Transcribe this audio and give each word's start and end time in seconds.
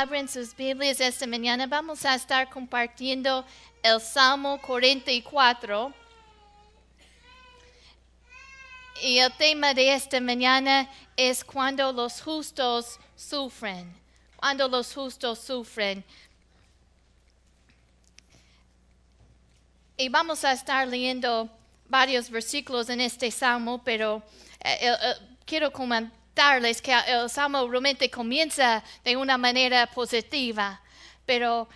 abren 0.00 0.28
sus 0.28 0.56
Biblias 0.56 0.98
esta 0.98 1.26
mañana, 1.26 1.66
vamos 1.66 2.06
a 2.06 2.14
estar 2.14 2.48
compartiendo 2.48 3.44
el 3.82 4.00
Salmo 4.00 4.58
44. 4.62 5.92
Y 9.02 9.18
el 9.18 9.30
tema 9.32 9.74
de 9.74 9.92
esta 9.92 10.18
mañana 10.18 10.88
es 11.18 11.44
cuando 11.44 11.92
los 11.92 12.22
justos 12.22 12.98
sufren. 13.14 13.94
Cuando 14.36 14.68
los 14.68 14.94
justos 14.94 15.38
sufren. 15.38 16.02
Y 19.98 20.08
vamos 20.08 20.44
a 20.44 20.52
estar 20.52 20.88
leyendo 20.88 21.50
varios 21.90 22.30
versículos 22.30 22.88
en 22.88 23.02
este 23.02 23.30
salmo, 23.30 23.82
pero 23.84 24.22
eh, 24.60 24.78
eh, 24.80 24.96
eh, 24.98 25.14
quiero 25.44 25.70
comentarles 26.30 26.80
que 26.80 26.92
el 26.92 27.28
salmo 27.28 27.66
realmente 27.68 28.08
comienza 28.08 28.82
de 29.04 29.16
una 29.16 29.36
manera 29.36 29.86
positiva, 29.86 30.80
pero 31.26 31.68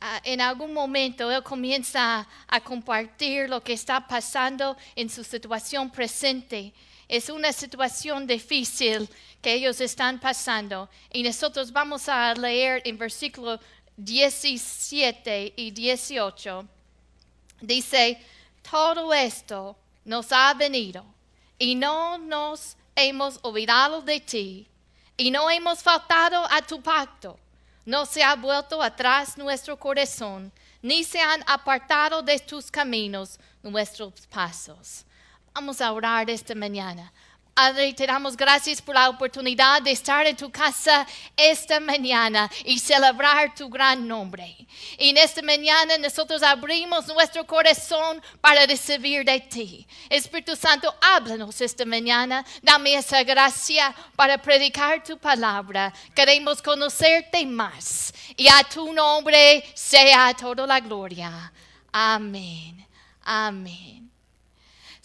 ah, 0.00 0.20
en 0.24 0.40
algún 0.40 0.72
momento 0.72 1.30
él 1.30 1.42
comienza 1.42 2.26
a 2.48 2.60
compartir 2.60 3.48
lo 3.48 3.62
que 3.62 3.72
está 3.72 4.06
pasando 4.06 4.76
en 4.96 5.08
su 5.08 5.22
situación 5.22 5.90
presente. 5.90 6.72
Es 7.08 7.28
una 7.28 7.52
situación 7.52 8.26
difícil 8.26 9.08
que 9.40 9.54
ellos 9.54 9.80
están 9.80 10.20
pasando. 10.20 10.88
Y 11.12 11.22
nosotros 11.22 11.72
vamos 11.72 12.08
a 12.08 12.34
leer 12.34 12.82
en 12.84 12.98
versículo 12.98 13.58
17 13.96 15.54
y 15.56 15.70
18 15.70 16.68
dice, 17.60 18.18
todo 18.70 19.12
esto 19.12 19.76
nos 20.04 20.32
ha 20.32 20.54
venido 20.54 21.04
y 21.58 21.74
no 21.74 22.16
nos 22.16 22.76
hemos 22.94 23.38
olvidado 23.42 24.02
de 24.02 24.20
ti 24.20 24.68
y 25.16 25.30
no 25.30 25.50
hemos 25.50 25.82
faltado 25.82 26.46
a 26.50 26.62
tu 26.62 26.80
pacto. 26.80 27.38
No 27.84 28.06
se 28.06 28.22
ha 28.22 28.36
vuelto 28.36 28.82
atrás 28.82 29.36
nuestro 29.36 29.76
corazón, 29.76 30.52
ni 30.82 31.04
se 31.04 31.20
han 31.20 31.42
apartado 31.46 32.22
de 32.22 32.38
tus 32.38 32.70
caminos 32.70 33.38
nuestros 33.62 34.26
pasos. 34.26 35.04
Vamos 35.54 35.80
a 35.80 35.92
orar 35.92 36.30
esta 36.30 36.54
mañana. 36.54 37.12
Padre, 37.54 37.92
te 37.92 38.06
damos 38.06 38.36
gracias 38.36 38.80
por 38.80 38.94
la 38.94 39.10
oportunidad 39.10 39.82
de 39.82 39.90
estar 39.90 40.26
en 40.26 40.36
tu 40.36 40.50
casa 40.50 41.06
esta 41.36 41.78
mañana 41.78 42.50
y 42.64 42.78
celebrar 42.78 43.54
tu 43.54 43.68
gran 43.68 44.08
nombre. 44.08 44.56
Y 44.98 45.10
en 45.10 45.18
esta 45.18 45.42
mañana 45.42 45.98
nosotros 45.98 46.42
abrimos 46.42 47.06
nuestro 47.08 47.46
corazón 47.46 48.22
para 48.40 48.64
recibir 48.64 49.24
de 49.24 49.40
ti. 49.40 49.86
Espíritu 50.08 50.56
Santo, 50.56 50.94
háblanos 51.02 51.60
esta 51.60 51.84
mañana. 51.84 52.44
Dame 52.62 52.94
esa 52.94 53.22
gracia 53.24 53.94
para 54.16 54.38
predicar 54.38 55.02
tu 55.04 55.18
palabra. 55.18 55.92
Queremos 56.14 56.62
conocerte 56.62 57.44
más. 57.44 58.14
Y 58.36 58.48
a 58.48 58.62
tu 58.64 58.92
nombre 58.92 59.64
sea 59.74 60.32
toda 60.34 60.66
la 60.66 60.80
gloria. 60.80 61.52
Amén. 61.92 62.86
Amén. 63.22 64.09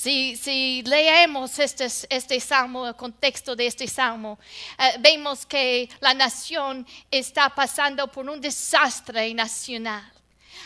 Si, 0.06 0.84
leemos 0.86 1.58
este, 1.58 1.88
este, 2.09 2.39
salmo, 2.39 2.86
el 2.88 2.95
contexto 2.95 3.56
de 3.56 3.66
este 3.66 3.88
salmo, 3.88 4.38
eh, 4.78 4.97
vemos 5.00 5.47
que 5.47 5.89
la 6.00 6.14
nación 6.14 6.86
está 7.09 7.50
pasando 7.50 8.06
por 8.12 8.30
un 8.30 8.39
desastre 8.39 9.34
nacional. 9.34 10.03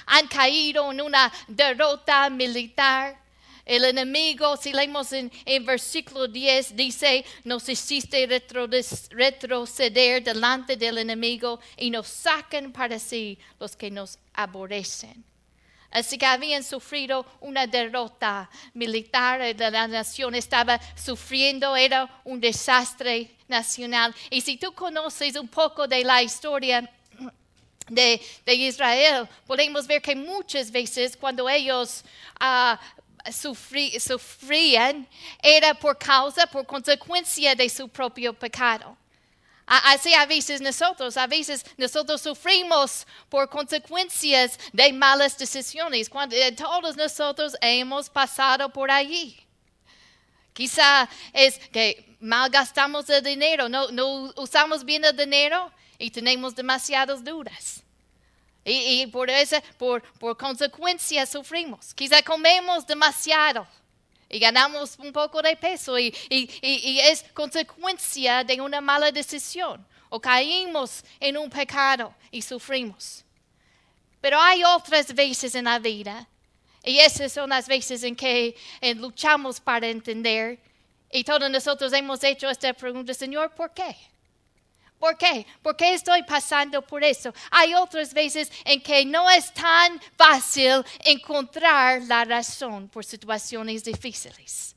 Han 0.07 0.27
caído 0.27 0.91
en 0.91 0.99
una 0.99 1.31
derrota 1.47 2.29
militar. 2.29 3.17
El 3.63 3.85
enemigo, 3.85 4.57
si 4.57 4.73
leemos 4.73 5.13
en, 5.13 5.31
en 5.45 5.65
versículo 5.65 6.27
10, 6.27 6.75
dice, 6.75 7.23
nos 7.45 7.69
hiciste 7.69 8.27
retroceder 9.11 10.21
delante 10.21 10.75
del 10.75 10.97
enemigo 10.97 11.61
y 11.77 11.89
nos 11.89 12.09
sacan 12.09 12.73
para 12.73 12.99
sí 12.99 13.39
los 13.58 13.73
que 13.77 13.89
nos 13.89 14.19
aborrecen. 14.33 15.28
Así 15.92 16.17
que 16.17 16.26
habían 16.26 16.64
sufrido 16.64 17.26
una 17.39 17.66
derrota 17.66 18.50
militar, 18.73 19.42
la 19.58 19.88
nación 19.88 20.36
estaba 20.36 20.80
sufriendo, 20.95 21.76
era 21.76 22.22
un 22.23 22.39
desastre 22.39 23.36
nacional. 23.48 24.14
Y 24.30 24.42
si 24.42 24.58
tú 24.58 24.72
conoces 24.73 25.36
un 25.36 25.48
poco 25.48 25.88
de 25.88 26.04
la 26.04 26.22
historia 26.22 26.88
de, 27.88 28.22
Israel, 28.45 29.27
podemos 29.48 29.88
ver 29.88 30.02
que 30.02 30.16
muchas 30.16 30.70
veces 30.70 31.17
cuando 31.17 31.50
ellos 31.50 32.04
ah, 32.39 32.80
sufrían, 33.32 35.08
era 35.42 35.73
por 35.73 35.98
causa, 35.98 36.45
por 36.48 36.66
consecuencia 36.66 37.56
de 37.56 37.67
su 37.67 37.89
propio 37.89 38.33
pecado. 38.33 38.95
Así 39.71 40.15
a 40.15 40.25
veces 40.25 40.61
nosotros, 40.61 41.15
a 41.15 41.27
veces 41.27 41.63
nosotros 41.77 42.19
sufrimos 42.21 43.05
por 43.30 43.47
consecuencias 43.49 44.59
de 44.73 44.91
malas 44.91 45.37
decisiones. 45.37 46.09
Eh, 46.31 46.52
todos 46.53 46.97
nosotros 46.97 47.55
hemos 47.61 48.09
pasado 48.09 48.69
por 48.69 48.89
allí. 48.89 49.37
Quizá 50.53 51.08
es 51.33 51.59
que 51.69 52.17
malgastamos 52.19 53.08
el 53.11 53.23
dinero, 53.23 53.69
no, 53.69 53.91
no 53.91 54.33
usamos 54.37 54.83
bien 54.83 55.05
el 55.05 55.15
dinero 55.15 55.71
y 55.99 56.09
tenemos 56.09 56.55
demasiadas 56.55 57.23
dudas. 57.23 57.83
Y, 58.65 59.05
por 59.08 59.29
eso, 59.29 59.58
por, 59.77 60.02
por 60.19 60.35
consecuencia, 60.35 61.27
sufrimos. 61.27 61.93
Quizá 61.93 62.23
comemos 62.23 62.87
demasiado 62.87 63.67
y 64.29 64.39
ganamos 64.39 64.97
un 64.99 65.11
poco 65.11 65.41
de 65.41 65.55
peso 65.55 65.97
y, 65.97 66.13
es 66.31 67.25
consecuencia 67.33 68.43
de 68.43 68.61
una 68.61 68.79
mala 68.79 69.11
decisión 69.11 69.85
o 70.09 70.19
caímos 70.19 71.03
en 71.19 71.37
un 71.37 71.49
pecado 71.49 72.13
y 72.31 72.41
sufrimos. 72.41 73.25
Pero 74.21 74.39
hay 74.39 74.63
otras 74.63 75.13
veces 75.13 75.55
en 75.55 75.65
la 75.65 75.79
vida 75.79 76.27
y 76.83 76.99
esas 76.99 77.31
son 77.31 77.49
las 77.49 77.67
veces 77.67 78.03
en 78.03 78.15
que 78.15 78.55
eh, 78.81 78.95
luchamos 78.95 79.59
para 79.59 79.87
entender 79.87 80.59
y 81.11 81.23
todos 81.23 81.49
nosotros 81.49 81.91
hemos 81.93 82.23
hecho 82.23 82.49
esta 82.49 82.73
pregunta, 82.73 83.13
Señor, 83.13 83.51
¿por 83.55 83.73
qué? 83.73 83.95
¿Por 84.99 85.17
qué? 85.17 85.45
¿Por 85.61 85.77
qué 85.77 85.93
estoy 85.93 86.23
pasando 86.23 86.82
por 86.82 87.04
eso? 87.04 87.33
Hay 87.52 87.73
otras 87.73 88.14
veces 88.14 88.52
en 88.65 88.82
que 88.82 89.05
no 89.05 89.30
es 89.30 89.54
tan 89.54 89.99
fácil 90.17 90.83
encontrar 91.05 92.02
la 92.04 92.26
razón 92.26 92.89
por 92.89 93.05
situaciones 93.05 93.83
difíciles. 93.83 94.76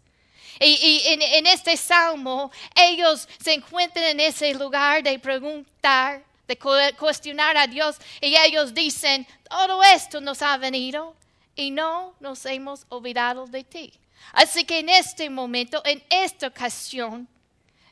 Y, 0.60 1.02
en, 1.06 1.46
este 1.46 1.76
salmo 1.76 2.52
ellos 2.76 3.28
se 3.42 3.54
encuentran 3.54 4.04
en 4.04 4.20
ese 4.20 4.54
lugar 4.54 5.02
de 5.02 5.18
preguntar, 5.18 6.22
de 6.46 6.56
cuestionar 6.96 7.56
a 7.56 7.66
Dios 7.66 7.96
y 8.20 8.36
ellos 8.36 8.72
dicen, 8.72 9.26
todo 9.48 9.82
esto 9.82 10.20
nos 10.20 10.40
ha 10.40 10.56
venido 10.56 11.16
y 11.56 11.72
no 11.72 12.14
nos 12.20 12.46
hemos 12.46 12.86
olvidado 12.90 13.46
de 13.46 13.64
ti. 13.64 13.92
Así 14.32 14.64
que 14.64 14.78
en 14.78 14.88
este 14.88 15.28
momento, 15.28 15.82
en 15.84 16.00
esta 16.10 16.46
ocasión, 16.46 17.26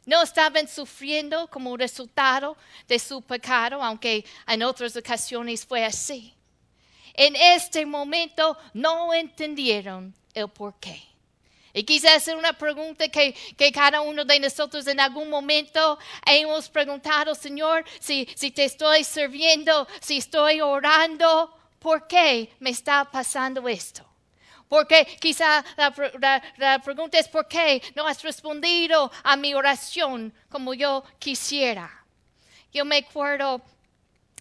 no 0.06 0.22
estaban 0.22 0.66
sufriendo 0.66 1.46
como 1.48 1.76
resultado 1.76 2.56
de 2.88 2.98
su 2.98 3.22
pecado, 3.22 3.82
aunque 3.82 4.24
en 4.46 4.62
otras 4.62 4.96
ocasiones 4.96 5.64
fue 5.64 5.84
así. 5.84 6.34
En 7.14 7.36
este 7.36 7.84
momento 7.84 8.56
no 8.72 9.12
entendieron 9.12 10.14
el 10.34 10.48
porqué. 10.48 11.02
Y 11.72 11.84
quizás 11.84 12.26
es 12.26 12.34
una 12.34 12.52
pregunta 12.52 13.08
que, 13.08 13.34
cada 13.72 14.00
uno 14.00 14.24
de 14.24 14.40
nosotros 14.40 14.86
en 14.86 14.98
algún 14.98 15.30
momento 15.30 15.98
hemos 16.26 16.68
preguntado, 16.68 17.34
Señor, 17.34 17.84
si, 18.00 18.26
si 18.34 18.50
te 18.50 18.64
estoy 18.64 19.04
sirviendo, 19.04 19.86
si 20.00 20.16
estoy 20.18 20.60
orando, 20.60 21.54
¿por 21.78 22.08
qué 22.08 22.52
me 22.58 22.70
está 22.70 23.08
pasando 23.08 23.68
esto? 23.68 24.09
Porque 24.70 25.04
quizá 25.18 25.64
la, 25.76 26.78
pregunta 26.78 27.18
es 27.18 27.26
¿por 27.26 27.48
qué 27.48 27.82
no 27.96 28.06
has 28.06 28.22
respondido 28.22 29.10
a 29.24 29.34
mi 29.34 29.52
oración 29.52 30.32
como 30.48 30.74
yo 30.74 31.02
quisiera? 31.18 31.90
Yo 32.72 32.84
me 32.84 32.98
acuerdo 32.98 33.60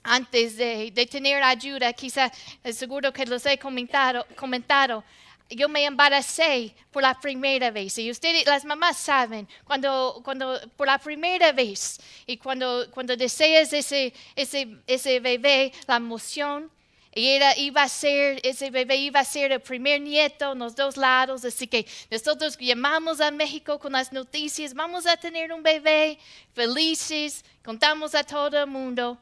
antes 0.04 0.56
de, 0.56 0.92
tener 1.10 1.42
ayuda, 1.42 1.92
quizá 1.94 2.32
seguro 2.72 3.12
que 3.12 3.26
los 3.26 3.44
he 3.48 3.58
comentado, 3.58 4.24
comentado 4.36 5.04
yo 5.50 5.68
me 5.68 5.84
embaracé 5.84 6.76
por 6.92 7.02
la 7.02 7.20
primera 7.20 7.72
vez. 7.72 7.98
Y 7.98 8.12
ustedes, 8.12 8.46
las 8.46 8.66
mamás 8.66 8.98
saben, 8.98 9.48
cuando, 9.64 10.22
cuando 10.24 10.60
por 10.78 10.86
la 10.86 11.00
primera 11.00 11.52
vez 11.52 12.00
y 12.28 12.38
cuando, 12.38 12.86
cuando 12.92 13.18
deseas 13.18 13.74
ese, 13.74 14.14
ese, 14.36 14.78
ese 14.86 15.20
bebé, 15.20 15.72
la 15.88 15.96
emoción, 15.96 16.70
y 17.14 17.30
era, 17.30 17.58
iba 17.58 17.82
a 17.82 17.90
ser, 17.90 18.40
ese 18.44 18.70
bebé 18.70 18.98
iba 18.98 19.20
a 19.20 19.26
ser 19.26 19.52
el 19.52 19.60
primer 19.60 20.00
nieto 20.00 20.52
en 20.52 20.60
los 20.60 20.76
dos 20.76 20.96
lados. 20.96 21.44
Así 21.44 21.68
que 21.68 21.88
nosotros 22.12 22.58
llamamos 22.60 23.20
a 23.20 23.32
México 23.32 23.80
con 23.80 23.94
las 23.94 24.14
noticias, 24.14 24.74
vamos 24.74 25.08
a 25.08 25.18
tener 25.18 25.52
un 25.52 25.64
bebé, 25.64 26.20
felices, 26.54 27.44
contamos 27.64 28.14
a 28.14 28.24
todo 28.24 28.60
el 28.60 28.68
mundo 28.68 29.18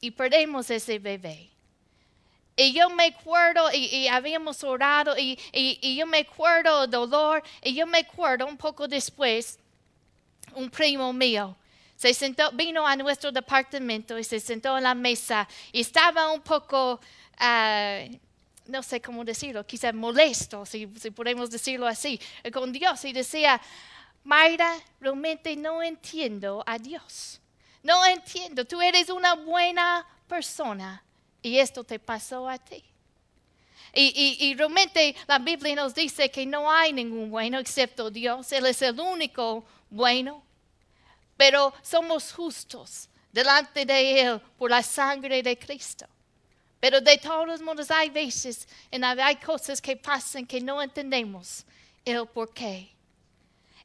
y 0.00 0.10
perdemos 0.10 0.70
ese 0.70 0.98
bebé. 0.98 1.48
Y 2.56 2.74
yo 2.74 2.90
me 2.90 3.06
acuerdo, 3.06 3.70
y, 3.72 4.06
habíamos 4.08 4.62
orado, 4.62 5.16
y, 5.16 5.38
y, 5.50 5.96
yo 5.96 6.06
me 6.06 6.18
acuerdo 6.18 6.86
dolor, 6.86 7.42
y 7.62 7.74
yo 7.74 7.86
me 7.86 7.98
acuerdo 7.98 8.46
un 8.46 8.58
poco 8.58 8.86
después, 8.86 9.58
un 10.54 10.68
primo 10.68 11.10
mío 11.10 11.56
se 12.00 12.14
sentó, 12.14 12.50
vino 12.52 12.86
a 12.86 12.96
nuestro 12.96 13.30
departamento 13.30 14.18
y 14.18 14.24
se 14.24 14.40
sentó 14.40 14.78
en 14.78 14.84
la 14.84 14.94
mesa 14.94 15.46
y 15.70 15.82
estaba 15.82 16.32
un 16.32 16.40
poco, 16.40 16.98
ah, 17.40 18.04
no 18.66 18.82
sé 18.82 19.00
cómo 19.00 19.24
decirlo, 19.24 19.66
quizá 19.66 19.92
molesto, 19.92 20.64
si, 20.64 20.86
podemos 20.86 21.50
decirlo 21.50 21.86
así, 21.86 22.20
con 22.52 22.72
Dios 22.72 23.04
y 23.04 23.12
decía, 23.12 23.60
Mayra, 24.22 24.72
realmente 25.00 25.56
no 25.56 25.82
entiendo 25.82 26.62
a 26.64 26.78
Dios. 26.78 27.40
No 27.82 28.04
entiendo, 28.06 28.64
tú 28.64 28.80
eres 28.80 29.08
una 29.08 29.34
buena 29.34 30.06
persona 30.28 31.02
y 31.42 31.58
esto 31.58 31.82
te 31.82 31.98
pasó 31.98 32.48
a 32.48 32.58
ti. 32.58 32.84
Y, 33.92 34.54
realmente 34.54 35.16
la 35.26 35.40
Biblia 35.40 35.74
nos 35.74 35.94
dice 35.94 36.30
que 36.30 36.46
no 36.46 36.70
hay 36.70 36.92
ningún 36.92 37.28
bueno 37.28 37.58
excepto 37.58 38.08
Dios. 38.08 38.52
Él 38.52 38.66
es 38.66 38.82
el 38.82 39.00
único 39.00 39.64
bueno 39.88 40.44
pero 41.40 41.72
somos 41.80 42.34
justos 42.34 43.08
delante 43.32 43.86
de 43.86 44.20
Él 44.20 44.42
por 44.58 44.68
la 44.68 44.82
sangre 44.82 45.42
de 45.42 45.58
Cristo. 45.58 46.04
Pero 46.80 47.00
de 47.00 47.18
todos 47.18 47.60
modos 47.60 47.90
hay 47.90 48.08
veces 48.08 48.66
y 48.90 49.02
hay 49.04 49.36
cosas 49.36 49.80
que 49.80 49.96
pasan 49.96 50.46
que 50.46 50.60
no 50.60 50.82
entendemos 50.82 51.64
el 52.04 52.26
por 52.26 52.52
qué. 52.54 52.90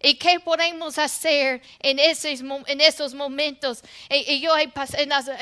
¿Y 0.01 0.15
qué 0.15 0.39
podemos 0.39 0.97
hacer 0.97 1.61
en 1.79 1.99
esos, 1.99 2.41
en 2.67 2.81
esos 2.81 3.13
momentos? 3.13 3.81
Y, 4.09 4.39
yo 4.39 4.55
he 4.55 4.71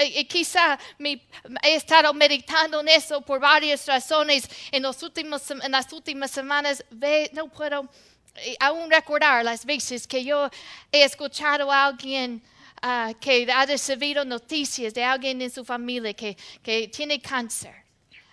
y 0.05 0.25
quizá 0.25 0.79
me, 0.97 1.21
he 1.63 1.75
estado 1.75 2.13
meditando 2.13 2.79
en 2.79 2.87
eso 2.87 3.21
por 3.21 3.39
varias 3.39 3.85
razones 3.85 4.47
en, 4.71 4.83
los 4.83 5.01
últimos, 5.03 5.49
en 5.51 5.71
las 5.71 5.91
últimas 5.91 6.31
semanas. 6.31 6.83
no 7.33 7.47
puedo 7.49 7.89
aún 8.59 8.89
recordar 8.89 9.43
las 9.43 9.65
veces 9.65 10.07
que 10.07 10.23
yo 10.23 10.49
he 10.91 11.03
escuchado 11.03 11.71
a 11.71 11.85
alguien 11.85 12.41
ah, 12.83 13.11
que 13.19 13.51
ha 13.51 13.65
recibido 13.65 14.23
noticias 14.23 14.93
de 14.93 15.03
alguien 15.03 15.41
en 15.41 15.49
su 15.49 15.65
familia 15.65 16.13
que, 16.13 16.37
que 16.61 16.87
tiene 16.89 17.19
cáncer. 17.19 17.83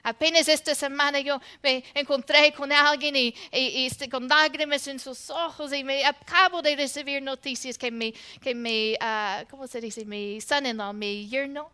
Apenas 0.03 0.49
esta 0.49 0.75
semana 0.75 1.21
yo 1.21 1.41
me 1.63 1.85
encontré 1.95 2.53
con 2.53 2.73
alguien 2.73 3.15
y, 3.17 3.35
este, 3.53 4.09
con 4.09 4.27
lágrimas 4.27 4.87
en 4.87 4.99
sus 4.99 5.29
ojos 5.29 5.73
y 5.73 5.85
me 5.85 6.05
acabo 6.05 6.63
de 6.63 6.75
recibir 6.75 7.23
noticias 7.23 7.77
que 7.77 7.91
me, 7.91 8.15
que 8.41 8.55
me 8.55 8.97
uh, 9.01 9.47
¿cómo 9.51 9.67
se 9.67 9.81
dice? 9.81 10.05
Mi 10.05 10.41
son-in-law, 10.41 10.95
mi 10.95 11.29
yerno, 11.29 11.71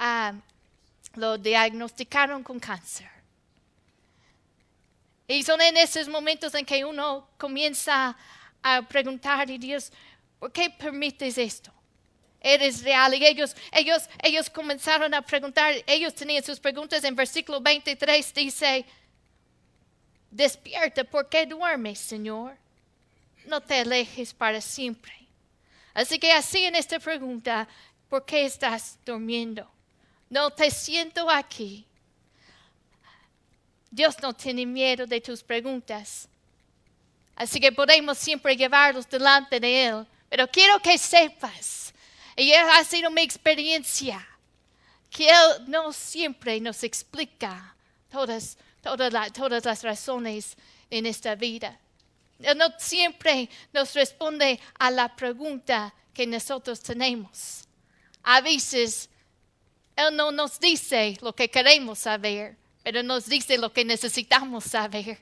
uh, 0.00 0.36
lo 1.14 1.38
diagnosticaron 1.38 2.42
con 2.42 2.58
cáncer. 2.58 3.08
Y 5.28 5.44
son 5.44 5.60
en 5.60 5.76
esos 5.76 6.08
momentos 6.08 6.52
en 6.54 6.66
que 6.66 6.84
uno 6.84 7.28
comienza 7.38 8.16
a 8.62 8.82
preguntar 8.82 9.40
a 9.40 9.44
Dios, 9.46 9.92
¿por 10.40 10.50
qué 10.50 10.70
permites 10.70 11.38
esto? 11.38 11.72
¿Eres 12.40 12.82
real? 12.82 13.14
Y 13.14 13.26
ellos, 13.26 13.54
ellos, 13.72 14.08
ellos 14.22 14.48
comenzaron 14.48 15.12
a 15.14 15.22
preguntar, 15.22 15.74
ellos 15.86 16.14
tenían 16.14 16.42
sus 16.42 16.58
preguntas 16.58 17.04
en 17.04 17.14
versículo 17.14 17.60
23, 17.60 18.34
dice, 18.34 18.84
despierta, 20.30 21.04
¿por 21.04 21.28
qué 21.28 21.46
duermes, 21.46 21.98
Señor? 21.98 22.56
No 23.46 23.60
te 23.60 23.80
alejes 23.80 24.32
para 24.32 24.60
siempre. 24.60 25.12
Así 25.92 26.18
que 26.18 26.32
así 26.32 26.64
en 26.64 26.76
esta 26.76 26.98
pregunta, 26.98 27.68
¿por 28.08 28.24
qué 28.24 28.44
estás 28.44 28.98
durmiendo? 29.04 29.70
No 30.30 30.50
te 30.50 30.70
siento 30.70 31.28
aquí 31.28 31.86
Dios 33.90 34.16
no 34.22 34.32
tiene 34.32 34.64
miedo 34.64 35.04
de 35.04 35.20
tus 35.20 35.42
preguntas. 35.42 36.28
Así 37.34 37.58
que 37.58 37.72
podemos 37.72 38.18
siempre 38.18 38.56
llevarlos 38.56 39.08
delante 39.08 39.58
de 39.58 39.86
Él. 39.86 40.06
Pero 40.28 40.46
quiero 40.46 40.78
que 40.78 40.96
sepas, 40.96 41.89
y 42.40 42.52
ha 42.52 42.84
sido 42.84 43.10
mi 43.10 43.22
experiencia, 43.22 44.26
que 45.10 45.28
Él 45.28 45.64
no 45.66 45.92
siempre 45.92 46.60
nos 46.60 46.82
explica 46.84 47.74
todas, 48.10 48.56
todas, 48.82 49.32
todas 49.32 49.64
las 49.64 49.82
razones 49.82 50.56
en 50.88 51.06
esta 51.06 51.34
vida. 51.34 51.78
Él 52.38 52.56
no 52.56 52.66
siempre 52.78 53.48
nos 53.72 53.92
responde 53.94 54.58
a 54.78 54.90
la 54.90 55.14
pregunta 55.14 55.94
que 56.14 56.26
nosotros 56.26 56.80
tenemos. 56.80 57.64
A 58.22 58.40
veces 58.40 59.10
Él 59.96 60.16
no 60.16 60.32
nos 60.32 60.58
dice 60.58 61.18
lo 61.20 61.34
que 61.34 61.50
queremos 61.50 61.98
saber 61.98 62.60
pero 62.82 63.02
nos 63.02 63.26
dice 63.26 63.58
lo 63.58 63.72
que 63.72 63.84
necesitamos 63.84 64.64
saber. 64.64 65.18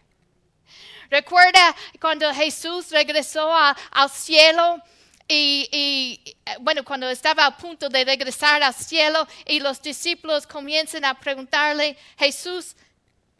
Recuerda 1.11 1.75
cuando 2.01 2.33
Jesús 2.35 2.91
regresó 2.91 3.53
al 3.55 4.11
cielo 4.11 4.83
y, 5.29 6.37
bueno, 6.61 6.83
cuando 6.85 7.09
estaba 7.11 7.45
a 7.45 7.57
punto 7.57 7.91
de 7.91 8.05
regresar 8.05 8.63
al 8.63 8.75
cielo 8.75 9.29
y 9.45 9.61
los 9.61 9.83
discípulos 9.83 10.47
comienzan 10.47 11.05
a 11.05 11.21
preguntarle, 11.21 11.97
Jesús, 12.19 12.75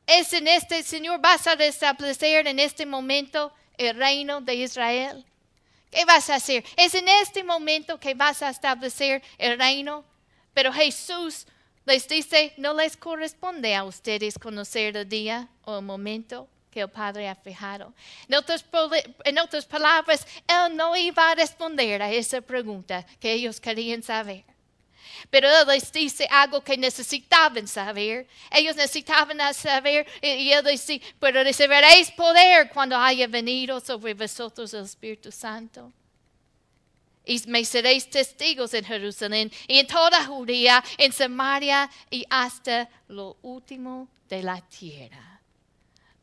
¿es 0.07 0.33
en 0.35 0.49
este, 0.49 0.83
Señor, 0.83 1.19
vas 1.21 1.47
a 1.47 1.55
establecer 1.55 2.47
en 2.47 2.59
este 2.59 2.85
momento 2.85 3.53
el 3.79 3.97
reino 3.97 4.43
de 4.43 4.55
Israel? 4.57 5.25
¿Qué 5.91 6.05
vas 6.05 6.29
a 6.29 6.35
hacer? 6.35 6.63
¿Es 6.77 6.95
en 6.95 7.09
este 7.09 7.43
momento 7.43 7.99
que 7.99 8.13
vas 8.13 8.43
a 8.43 8.51
establecer 8.51 9.23
el 9.39 9.59
reino? 9.59 10.05
Pero 10.53 10.71
Jesús 10.73 11.47
les 11.87 12.07
dice, 12.07 12.53
no 12.59 12.75
les 12.75 12.99
corresponde 12.99 13.75
a 13.75 13.85
ustedes 13.85 14.39
conocer 14.39 14.95
el 14.95 15.09
día 15.09 15.49
o 15.65 15.79
el 15.79 15.85
momento 15.85 16.49
el 16.79 16.89
Padre 16.89 17.29
ha 17.29 17.35
fijado. 17.35 17.93
En 18.29 18.35
otras, 18.37 18.65
en 19.25 19.39
otras 19.39 19.65
palabras, 19.67 20.27
Él 20.47 20.77
no 20.77 20.97
iba 20.97 21.31
a 21.31 21.35
responder 21.35 22.03
a 22.03 22.11
esa 22.11 22.41
pregunta 22.41 23.05
que 23.21 23.33
ellos 23.33 23.61
querían 23.61 24.03
saber. 24.03 24.45
Pero 25.31 25.49
Él 25.49 25.67
les 25.69 25.93
dice 25.93 26.27
algo 26.31 26.63
que 26.63 26.77
necesitaban 26.77 27.67
saber. 27.67 28.27
Ellos 28.51 28.77
necesitaban 28.77 29.39
saber 29.55 30.07
y 30.23 30.51
Él 30.53 30.65
dice, 30.65 31.01
pero 31.19 31.43
recibiréis 31.43 32.11
poder 32.13 32.71
cuando 32.71 32.97
haya 32.97 33.27
venido 33.27 33.81
sobre 33.81 34.15
vosotros 34.15 34.73
el 34.75 34.85
Espíritu 34.85 35.33
Santo 35.33 35.93
y 37.29 37.43
me 37.47 37.65
seréis 37.65 38.09
testigos 38.09 38.73
en 38.73 38.85
Jerusalén 38.85 39.53
y 39.69 39.79
en 39.79 39.87
toda 39.87 40.25
Judea, 40.25 40.83
en 40.97 41.13
Samaria 41.13 41.89
y 42.11 42.25
hasta 42.31 42.89
lo 43.09 43.37
último 43.43 44.09
de 44.29 44.43
la 44.43 44.61
tierra. 44.63 45.38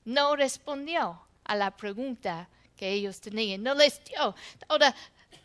No 0.05 0.35
respondió 0.35 1.19
a 1.43 1.55
la 1.55 1.75
pregunta 1.75 2.47
que 2.77 2.89
ellos 2.91 3.19
tenían, 3.19 3.63
no 3.63 3.73
les 3.73 4.03
dio 4.03 4.35
todas 4.67 4.93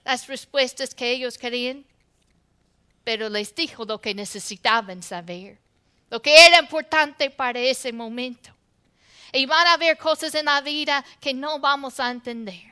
las 0.04 0.26
respuestas 0.26 0.94
que 0.94 1.10
ellos 1.10 1.38
querían, 1.38 1.84
pero 3.04 3.28
les 3.28 3.54
dijo 3.54 3.84
lo 3.84 4.00
que 4.00 4.14
necesitaban 4.14 5.02
saber, 5.02 5.58
lo 6.10 6.20
que 6.20 6.46
era 6.46 6.58
importante 6.58 7.30
para 7.30 7.58
ese 7.58 7.92
momento. 7.92 8.50
Y 9.32 9.46
van 9.46 9.66
a 9.66 9.74
haber 9.74 9.96
cosas 9.96 10.34
en 10.34 10.46
la 10.46 10.60
vida 10.60 11.04
que 11.20 11.32
no 11.32 11.58
vamos 11.58 12.00
a 12.00 12.10
entender. 12.10 12.69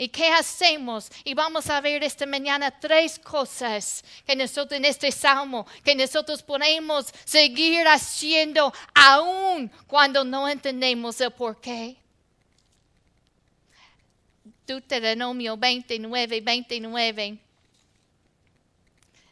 ¿Y 0.00 0.08
qué 0.08 0.28
hacemos? 0.28 1.10
Y 1.24 1.34
vamos 1.34 1.68
a 1.68 1.80
ver 1.80 2.04
esta 2.04 2.24
mañana 2.24 2.70
tres 2.70 3.18
cosas 3.18 4.04
que 4.24 4.36
nosotros 4.36 4.78
en 4.78 4.84
este 4.84 5.10
salmo, 5.10 5.66
que 5.82 5.92
nosotros 5.96 6.40
podemos 6.40 7.06
seguir 7.24 7.84
haciendo 7.88 8.72
aún 8.94 9.68
cuando 9.88 10.24
no 10.24 10.48
entendemos 10.48 11.20
el 11.20 11.32
por 11.32 11.60
qué. 11.60 11.96
Deuteronomio 14.64 15.56
29, 15.56 16.42
29 16.42 17.38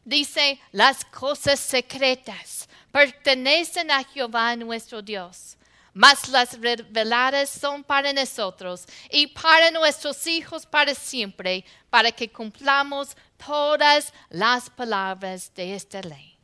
dice, 0.04 0.58
las 0.72 1.04
cosas 1.04 1.60
secretas 1.60 2.68
pertenecen 2.90 3.90
a 3.92 4.02
Jehová 4.02 4.56
nuestro 4.56 5.00
Dios 5.00 5.56
mas 5.96 6.28
las 6.28 6.60
reveladas 6.60 7.48
son 7.48 7.82
para 7.82 8.12
nosotros 8.12 8.84
y 9.10 9.28
para 9.28 9.70
nuestros 9.70 10.26
hijos 10.26 10.66
para 10.66 10.94
siempre, 10.94 11.64
para 11.88 12.12
que 12.12 12.30
cumplamos 12.30 13.16
todas 13.38 14.12
las 14.28 14.68
palabras 14.68 15.50
de 15.54 15.74
esta 15.74 16.02
ley. 16.02 16.36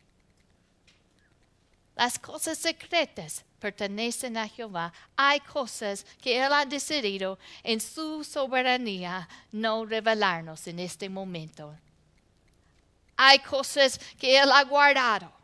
Las 1.95 2.19
cosas 2.19 2.57
secretas 2.57 3.45
pertenecen 3.59 4.39
a 4.39 4.49
Jehová. 4.49 4.91
Hay 5.17 5.41
cosas 5.41 6.07
que 6.23 6.43
Él 6.43 6.51
ha 6.51 6.65
decidido 6.65 7.39
en 7.63 7.79
su 7.79 8.25
soberanía 8.25 9.29
no 9.51 9.85
revelarnos 9.85 10.67
en 10.67 10.79
este 10.79 11.11
momento. 11.11 11.77
Hay 13.19 13.39
cosas 13.41 14.01
que 14.19 14.39
Él 14.41 14.51
ha 14.51 14.65
guardado 14.65 15.42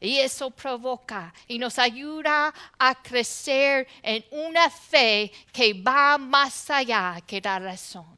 y 0.00 0.18
eso 0.18 0.50
provoca 0.50 1.32
y 1.48 1.58
nos 1.58 1.78
ayuda 1.78 2.52
a 2.78 2.94
crecer 3.02 3.88
en 4.02 4.24
una 4.30 4.68
fe 4.70 5.32
que 5.52 5.72
va 5.74 6.18
más 6.18 6.70
allá 6.70 7.20
que 7.26 7.40
la 7.40 7.58
razón. 7.58 8.16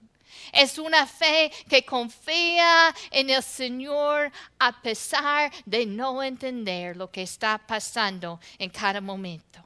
Es 0.53 0.79
una 0.79 1.07
fe 1.07 1.53
que 1.69 1.85
confía 1.85 2.95
en 3.11 3.31
el 3.31 3.43
Señor 3.43 4.33
a 4.59 4.81
pesar 4.81 5.53
de 5.65 5.85
no 5.87 6.23
entender 6.23 6.97
lo 6.97 7.11
que 7.11 7.23
está 7.23 7.59
pasando 7.59 8.41
en 8.59 8.71
cada 8.71 9.01
momento. 9.01 9.63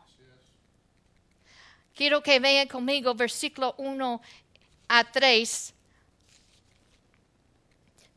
Quiero 1.94 2.22
que 2.22 2.40
vean 2.40 2.68
conmigo 2.68 3.14
versículo 3.14 3.74
1 3.78 4.20
a 4.88 5.04
3 5.04 5.74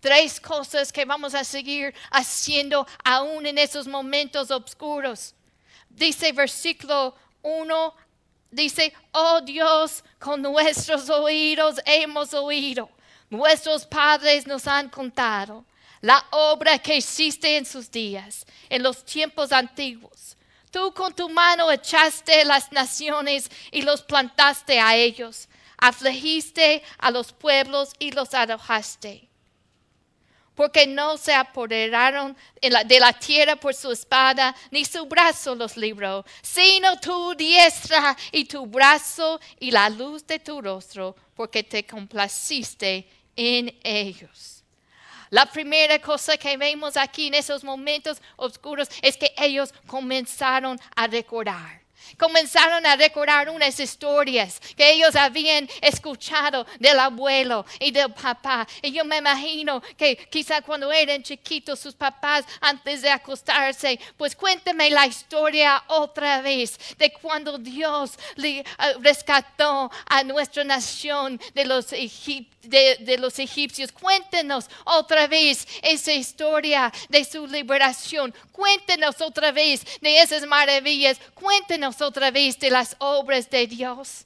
tres 0.05 0.39
cosas 0.39 0.91
que 0.91 1.03
vamos 1.03 1.33
a 1.33 1.43
seguir 1.43 1.91
haciendo 2.12 2.85
aún 3.03 3.43
en 3.47 3.57
esos 3.57 3.88
momentos 3.88 4.51
oscuros. 4.51 5.33
Dice 5.89 6.31
versículo 6.31 7.15
1, 7.41 7.95
dice, 8.51 8.93
oh 9.13 9.41
Dios, 9.41 10.03
con 10.19 10.43
nuestros 10.43 11.09
oídos 11.09 11.81
hemos 11.88 12.35
oído, 12.35 12.88
nuestros 13.31 13.83
padres 13.88 14.45
nos 14.45 14.67
han 14.67 14.89
contado 14.89 15.65
la 16.01 16.24
obra 16.29 16.77
que 16.77 16.97
hiciste 16.97 17.57
en 17.57 17.65
sus 17.65 17.89
días, 17.89 18.45
en 18.69 18.83
los 18.83 19.03
tiempos 19.03 19.51
antiguos. 19.51 20.38
Tú 20.69 20.93
con 20.93 21.15
tu 21.15 21.29
mano 21.29 21.71
echaste 21.71 22.45
las 22.45 22.71
naciones 22.71 23.50
y 23.71 23.81
los 23.81 24.03
plantaste 24.03 24.79
a 24.79 24.95
ellos, 24.95 25.50
afligiste 25.77 26.83
a 27.00 27.09
los 27.09 27.31
pueblos 27.31 27.91
y 27.97 28.12
los 28.12 28.35
arrojaste 28.35 29.29
porque 30.55 30.88
no 30.88 31.17
se 31.17 31.33
apoderaron 31.33 32.35
de 32.62 33.00
la 33.00 33.13
tierra 33.13 33.55
por 33.55 33.74
su 33.74 33.91
espada, 33.91 34.55
ni 34.71 34.85
su 34.85 35.05
brazo 35.05 35.53
los 35.53 35.77
libró, 35.77 36.25
sino 36.41 37.00
tu 37.00 37.35
diestra 37.35 38.17
y 38.31 38.45
tu 38.45 38.65
brazo 38.65 39.39
y 39.59 39.71
la 39.71 39.89
luz 39.89 40.25
de 40.25 40.39
tu 40.39 40.62
rostro, 40.62 41.15
porque 41.35 41.63
te 41.63 41.85
complaciste 41.85 43.07
en 43.35 43.77
ellos. 43.83 44.63
La 45.29 45.45
primera 45.45 46.00
cosa 46.00 46.38
que 46.38 46.55
vemos 46.55 46.95
aquí 46.95 47.27
en 47.27 47.33
esos 47.33 47.63
momentos 47.63 48.21
oscuros 48.38 48.88
es 49.01 49.17
que 49.17 49.33
ellos 49.38 49.74
comenzaron 49.85 50.79
a 50.95 51.07
recordar. 51.07 51.84
Comenzaron 52.17 52.85
a 52.85 52.95
recordar 52.95 53.50
unas 53.50 53.79
historias 53.79 54.59
que 54.75 54.91
ellos 54.91 55.15
habían 55.15 55.69
escuchado 55.81 56.65
del 56.79 57.00
abuelo 57.00 57.65
y 57.79 57.91
del 57.91 58.12
papá. 58.13 58.67
Y 58.81 58.91
yo 58.91 59.05
me 59.05 59.17
imagino 59.17 59.81
que 59.97 60.15
quizá 60.29 60.62
cuando 60.62 60.91
eran 60.91 61.24
chiquitos 61.24 61.79
sus 61.79 61.93
papás, 61.93 62.45
antes 62.62 63.01
de 63.01 63.09
acostarse, 63.09 64.00
pues 64.17 64.35
cuénteme 64.35 64.89
la 64.89 65.05
historia 65.05 65.83
otra 65.88 66.41
vez 66.41 66.77
de 66.97 67.12
cuando 67.12 67.57
Dios 67.57 68.17
eh, 68.41 68.63
rescató 69.00 69.91
a 70.05 70.24
nuestra 70.24 70.63
nación 70.63 71.39
de 71.53 71.65
de, 72.67 73.17
los 73.19 73.39
egipcios. 73.39 73.91
Cuéntenos 73.91 74.69
otra 74.85 75.27
vez 75.27 75.67
esa 75.81 76.13
historia 76.13 76.91
de 77.09 77.24
su 77.24 77.47
liberación. 77.47 78.33
Cuéntenos 78.51 79.21
otra 79.21 79.51
vez 79.51 79.85
de 80.01 80.21
esas 80.21 80.45
maravillas. 80.45 81.19
Cuéntenos 81.33 81.94
otra 82.01 82.31
vez 82.31 82.59
de 82.59 82.69
las 82.69 82.95
obras 82.99 83.49
de 83.49 83.67
Dios. 83.67 84.25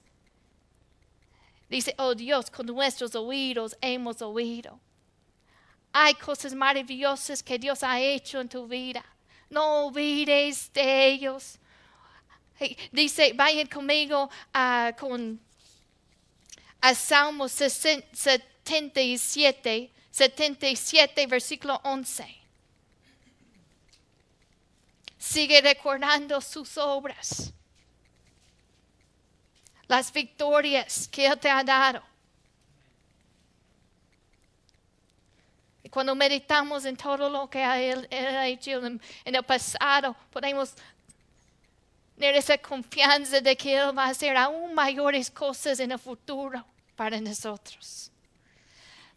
Dice, 1.70 1.94
oh 1.98 2.16
Dios, 2.16 2.50
con 2.50 2.66
nuestros 2.66 3.14
oídos 3.16 3.78
hemos 3.82 4.22
oído. 4.22 4.80
Hay 5.92 6.14
cosas 6.16 6.54
maravillosas 6.54 7.44
que 7.44 7.60
Dios 7.60 7.84
ha 7.84 8.00
hecho 8.00 8.42
en 8.42 8.50
tu 8.50 8.68
vida. 8.68 9.06
No 9.50 9.86
olvides 9.86 10.72
de 10.74 11.08
ellos. 11.08 11.60
Dice, 12.92 13.34
vayan 13.34 13.68
conmigo 13.68 14.30
uh, 14.54 14.92
con 15.00 15.40
a 16.82 16.96
Salmo 16.96 17.48
77, 17.48 19.92
77, 20.12 21.28
versículo 21.28 21.80
11. 21.84 22.26
Sigue 25.18 25.62
recordando 25.62 26.40
sus 26.40 26.78
obras, 26.78 27.52
las 29.90 30.14
victorias 30.14 31.10
que 31.12 31.26
Él 31.26 31.38
te 31.38 31.50
ha 31.50 31.64
dado. 31.64 32.02
Y 35.84 35.90
cuando 35.90 36.14
meditamos 36.14 36.86
en 36.86 36.96
todo 36.96 37.28
lo 37.28 37.50
que 37.50 37.60
Él, 37.60 38.08
ha 38.12 38.48
hecho 38.48 38.86
en, 38.86 39.02
en 39.26 39.36
el 39.36 39.44
pasado, 39.44 40.16
podemos 40.30 40.76
tener 42.16 42.36
esa 42.36 42.58
confianza 42.60 43.42
de 43.42 43.58
que 43.58 43.76
Él 43.76 43.98
va 43.98 44.06
a 44.06 44.10
hacer 44.10 44.38
aún 44.38 44.76
mayores 44.76 45.32
cosas 45.32 45.80
en 45.80 45.92
el 45.92 46.00
futuro 46.00 46.64
para 46.96 47.20
nosotros. 47.20 48.12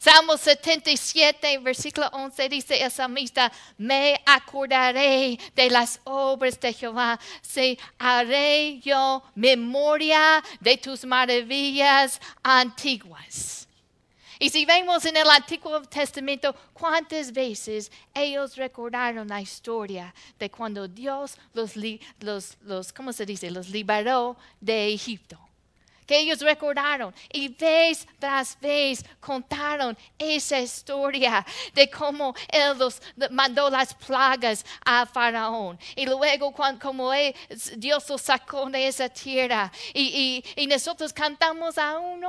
Salmo 0.03 0.37
77, 0.37 1.59
versículo 1.59 2.09
11 2.09 2.49
dice 2.49 2.83
el 2.83 2.91
salmista, 2.91 3.53
me 3.79 4.21
acordaré 4.27 5.39
de 5.55 5.71
las 5.71 6.01
obras 6.03 6.59
de 6.59 6.73
Jehová, 6.73 7.21
se 7.41 7.79
haré 8.01 8.81
yo 8.81 9.23
memoria 9.37 10.43
de 10.59 10.77
tus 10.77 11.05
maravillas 11.05 12.21
antiguas. 12.43 13.69
Y 14.41 14.51
si 14.51 14.67
vemos 14.67 15.05
en 15.05 15.19
el 15.19 15.31
Antiguo 15.31 15.81
Testamento 15.83 16.53
cuántas 16.73 17.33
veces 17.33 17.93
ellos 18.13 18.57
recordaron 18.57 19.29
la 19.29 19.41
historia 19.41 20.13
de 20.37 20.51
cuando 20.51 20.89
Dios 20.89 21.39
los, 21.55 21.75
los, 22.19 22.59
los 22.63 22.93
¿cómo 22.93 23.13
se 23.13 23.25
dice? 23.25 23.53
Los 23.53 23.69
liberó 23.69 24.37
de 24.61 24.93
Egipto 24.93 25.39
que 26.07 26.19
ellos 26.19 26.41
recordaron 26.41 27.15
y 27.33 27.49
vez 27.49 28.07
tras 28.19 28.59
vez 28.61 29.05
contaron 29.21 29.97
esa 30.19 30.61
historia 30.61 31.45
de 31.75 31.91
cómo 31.91 32.35
Él 32.49 32.79
los 32.79 33.01
mandó 33.31 33.71
las 33.71 33.95
plagas 33.95 34.65
a 34.85 35.07
Faraón 35.07 35.79
y 35.97 36.07
luego 36.07 36.53
cuando, 36.53 36.81
como 36.81 37.13
Dios 37.77 38.09
los 38.09 38.23
sacó 38.23 38.67
de 38.67 38.87
esa 38.87 39.09
tierra 39.09 39.71
y, 39.95 40.45
y, 40.57 40.67
nosotros 40.67 41.13
cantamos 41.13 41.77
aún, 41.79 42.25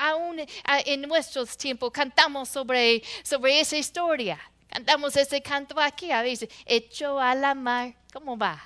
aún 0.00 0.40
en 0.84 1.02
nuestros 1.02 1.56
tiempos, 1.56 1.90
cantamos 1.90 2.48
sobre, 2.48 3.02
sobre 3.22 3.60
esa 3.60 3.76
historia. 3.76 4.38
Cantamos 4.68 5.16
ese 5.16 5.40
canto 5.40 5.80
aquí 5.80 6.10
a 6.12 6.22
veces, 6.22 6.50
hecho 6.66 7.18
a 7.18 7.34
la 7.34 7.54
mar. 7.54 7.94
¿Cómo 8.12 8.36
va? 8.36 8.62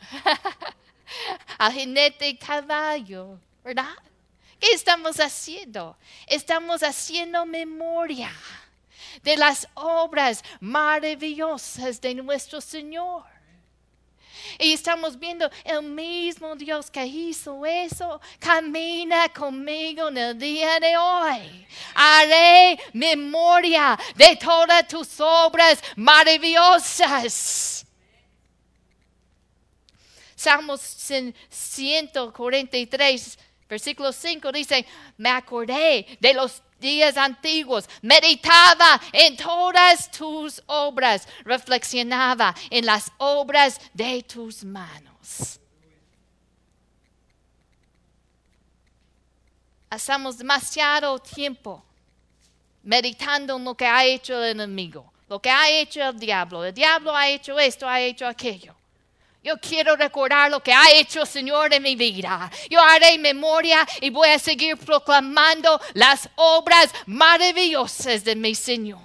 Al 1.58 1.72
jinete 1.72 2.38
caballo 2.38 3.38
¿verdad? 3.64 3.96
¿Qué 4.60 4.72
estamos 4.72 5.18
haciendo? 5.18 5.96
Estamos 6.26 6.82
haciendo 6.82 7.46
memoria 7.46 8.30
de 9.22 9.36
las 9.36 9.66
obras 9.74 10.44
maravillosas 10.60 12.00
de 12.00 12.14
nuestro 12.14 12.60
Señor. 12.60 13.24
Y 14.58 14.74
estamos 14.74 15.18
viendo 15.18 15.50
el 15.64 15.82
mismo 15.82 16.54
Dios 16.54 16.90
que 16.90 17.06
hizo 17.06 17.64
eso, 17.64 18.20
camina 18.38 19.30
conmigo 19.30 20.08
en 20.08 20.18
el 20.18 20.38
día 20.38 20.78
de 20.78 20.96
hoy. 20.96 21.66
Haré 21.94 22.78
memoria 22.92 23.98
de 24.14 24.36
todas 24.36 24.86
tus 24.86 25.18
obras 25.18 25.82
maravillosas. 25.96 27.86
Salmos 30.36 30.82
143 30.82 33.38
Versículo 33.68 34.12
5 34.12 34.52
dice, 34.52 34.86
me 35.16 35.30
acordé 35.30 36.18
de 36.20 36.34
los 36.34 36.62
días 36.78 37.16
antiguos, 37.16 37.88
meditaba 38.02 39.00
en 39.12 39.36
todas 39.36 40.10
tus 40.10 40.62
obras, 40.66 41.26
reflexionaba 41.44 42.54
en 42.70 42.84
las 42.84 43.10
obras 43.18 43.80
de 43.94 44.22
tus 44.22 44.64
manos. 44.64 45.58
Pasamos 49.88 50.36
demasiado 50.36 51.18
tiempo 51.20 51.82
meditando 52.82 53.56
en 53.56 53.64
lo 53.64 53.74
que 53.74 53.86
ha 53.86 54.04
hecho 54.04 54.34
el 54.42 54.50
enemigo, 54.50 55.10
lo 55.28 55.40
que 55.40 55.50
ha 55.50 55.70
hecho 55.70 56.02
el 56.02 56.18
diablo. 56.18 56.64
El 56.64 56.74
diablo 56.74 57.16
ha 57.16 57.28
hecho 57.28 57.58
esto, 57.58 57.88
ha 57.88 58.00
hecho 58.00 58.26
aquello. 58.26 58.74
Yo 59.44 59.58
quiero 59.58 59.94
recordar 59.94 60.50
lo 60.50 60.62
que 60.62 60.72
ha 60.72 60.90
hecho 60.94 61.26
Señor 61.26 61.74
en 61.74 61.82
mi 61.82 61.96
vida. 61.96 62.50
Yo 62.70 62.80
haré 62.80 63.18
memoria 63.18 63.86
y 64.00 64.08
voy 64.08 64.30
a 64.30 64.38
seguir 64.38 64.78
proclamando 64.78 65.78
las 65.92 66.30
obras 66.36 66.90
maravillosas 67.04 68.24
de 68.24 68.34
mi 68.36 68.54
Señor. 68.54 69.02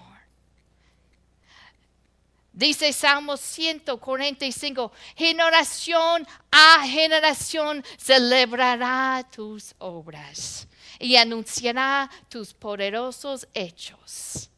Dice 2.54 2.94
Salmo 2.94 3.36
145, 3.36 4.94
generación 5.18 6.26
a 6.50 6.88
generación 6.88 7.84
celebrará 7.98 9.28
tus 9.30 9.76
obras 9.78 10.70
y 11.00 11.18
anunciará 11.18 12.10
tus 12.30 12.54
poderosos 12.54 13.46
hechos. 13.54 14.50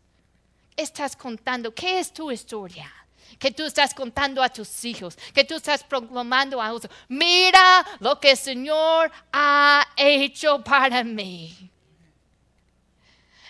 Estás 0.78 1.16
contando, 1.16 1.74
¿qué 1.74 2.00
es 2.00 2.14
tu 2.14 2.32
historia? 2.32 3.01
Que 3.42 3.50
tú 3.50 3.64
estás 3.64 3.92
contando 3.92 4.44
a 4.44 4.50
tus 4.50 4.86
hijos, 4.86 5.18
que 5.34 5.44
tú 5.44 5.56
estás 5.56 5.84
proclamando 5.84 6.62
a 6.62 6.72
otros. 6.72 6.94
Mira 7.08 7.84
lo 8.00 8.20
que 8.20 8.32
el 8.32 8.38
Señor 8.38 9.12
ha 9.34 9.84
hecho 9.98 10.64
para 10.64 11.04
mí. 11.04 11.72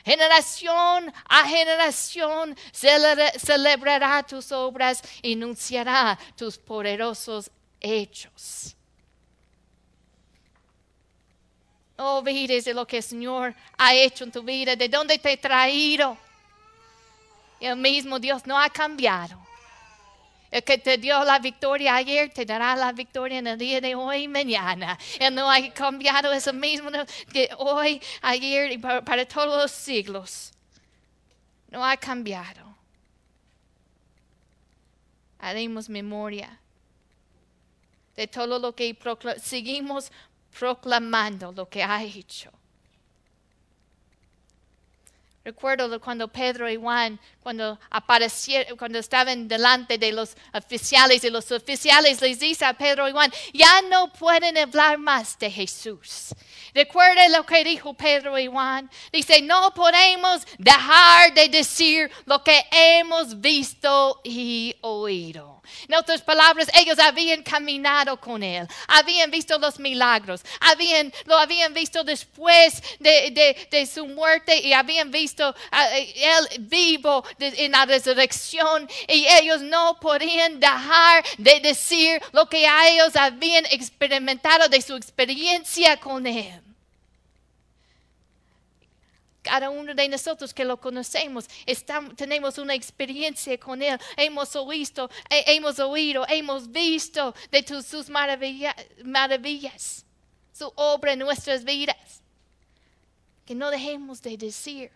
Generación 0.05 1.13
a 1.27 1.45
generación 1.45 2.55
celebrará 2.71 4.23
tus 4.23 4.53
obras 4.53 5.03
y 5.21 5.33
anunciará 5.33 6.17
tus 6.37 6.57
poderosos 6.57 7.51
hechos. 7.81 8.73
No 11.97 12.19
olvides 12.19 12.63
de 12.63 12.73
lo 12.73 12.87
que 12.87 12.97
el 12.97 13.03
Señor 13.03 13.53
ha 13.77 13.93
hecho 13.93 14.23
en 14.23 14.31
tu 14.31 14.41
vida, 14.41 14.73
de 14.77 14.87
dónde 14.87 15.19
te 15.19 15.33
ha 15.33 15.37
traído 15.37 16.17
El 17.59 17.75
mismo 17.75 18.19
Dios 18.19 18.47
no 18.47 18.57
ha 18.57 18.69
cambiado. 18.69 19.50
El 20.51 20.63
que 20.65 20.77
te 20.77 20.97
dio 20.97 21.23
la 21.23 21.39
victoria 21.39 21.95
ayer 21.95 22.29
te 22.29 22.45
dará 22.45 22.75
la 22.75 22.91
victoria 22.91 23.39
en 23.39 23.47
el 23.47 23.57
día 23.57 23.79
de 23.79 23.95
hoy 23.95 24.23
y 24.23 24.27
mañana. 24.27 24.99
Él 25.17 25.33
no 25.33 25.49
ha 25.49 25.73
cambiado, 25.73 26.33
es 26.33 26.45
el 26.45 26.57
mismo 26.57 26.91
que 27.31 27.49
hoy, 27.57 28.01
ayer 28.21 28.73
y 28.73 28.77
para, 28.77 29.01
para 29.01 29.25
todos 29.25 29.63
los 29.63 29.71
siglos. 29.71 30.51
No 31.69 31.85
ha 31.85 31.95
cambiado. 31.95 32.75
Haremos 35.39 35.87
memoria 35.87 36.59
de 38.15 38.27
todo 38.27 38.59
lo 38.59 38.75
que 38.75 38.95
seguimos 39.41 40.11
proclamando 40.59 41.53
lo 41.53 41.69
que 41.69 41.81
ha 41.81 42.03
hecho. 42.03 42.51
Recuerdo 45.43 45.99
cuando 45.99 46.27
Pedro 46.27 46.69
y 46.69 46.75
Juan, 46.75 47.19
cuando 47.41 47.79
aparecieron, 47.89 48.77
cuando 48.77 48.99
estaban 48.99 49.47
delante 49.47 49.97
de 49.97 50.11
los 50.11 50.37
oficiales, 50.53 51.23
y 51.23 51.31
los 51.31 51.51
oficiales 51.51 52.21
les 52.21 52.39
dice 52.39 52.63
a 52.63 52.73
Pedro 52.73 53.09
y 53.09 53.11
Juan, 53.11 53.31
ya 53.51 53.81
no 53.89 54.13
pueden 54.13 54.55
hablar 54.59 54.99
más 54.99 55.39
de 55.39 55.49
Jesús. 55.49 56.35
Recuerda 56.75 57.27
lo 57.29 57.43
que 57.43 57.63
dijo 57.63 57.95
Pedro 57.95 58.37
y 58.37 58.45
Juan. 58.45 58.89
Dice, 59.11 59.41
no 59.41 59.73
podemos 59.73 60.45
dejar 60.59 61.33
de 61.33 61.49
decir 61.49 62.11
lo 62.25 62.43
que 62.43 62.63
hemos 62.71 63.41
visto 63.41 64.21
y 64.23 64.75
oído. 64.81 65.61
En 65.87 65.95
otras 65.95 66.21
palabras, 66.21 66.69
ellos 66.73 66.99
habían 66.99 67.43
caminado 67.43 68.19
con 68.19 68.43
él, 68.43 68.67
habían 68.87 69.31
visto 69.31 69.57
los 69.57 69.79
milagros, 69.79 70.41
habían, 70.59 71.13
lo 71.25 71.37
habían 71.37 71.73
visto 71.73 72.03
después 72.03 72.81
de, 72.99 73.89
su 73.91 74.05
muerte 74.07 74.59
y 74.59 74.73
habían 74.73 75.11
visto 75.11 75.30
a 75.71 75.97
él 75.97 76.47
vivo 76.59 77.23
en 77.39 77.71
la 77.71 77.85
resurrección 77.85 78.89
y 79.07 79.25
ellos 79.27 79.61
no 79.61 79.99
podían 79.99 80.59
dejar 80.59 81.23
de 81.37 81.59
decir 81.59 82.21
lo 82.31 82.47
que 82.47 82.65
ellos 82.65 83.15
habían 83.15 83.65
experimentado 83.67 84.67
de 84.69 84.81
su 84.81 84.95
experiencia 84.95 85.97
con 85.97 86.25
él 86.27 86.61
cada 89.41 89.69
uno 89.69 89.93
de 89.93 90.07
nosotros 90.07 90.53
que 90.53 90.63
lo 90.63 90.77
conocemos, 90.77 91.47
tenemos 92.15 92.57
una 92.57 92.75
experiencia 92.75 93.57
con 93.59 93.81
Él. 93.81 93.97
Hemos 94.15 94.55
oído, 94.55 95.09
hemos 95.29 95.79
oído, 95.79 96.25
hemos 96.29 96.71
visto 96.71 97.33
de 97.49 97.65
sus 97.83 98.09
maravillas, 98.09 100.05
su 100.53 100.71
obra 100.75 101.13
en 101.13 101.19
nuestras 101.19 101.63
vidas. 101.63 102.21
Que 103.45 103.55
no 103.55 103.71
dejemos 103.71 104.21
de 104.21 104.37
decir, 104.37 104.91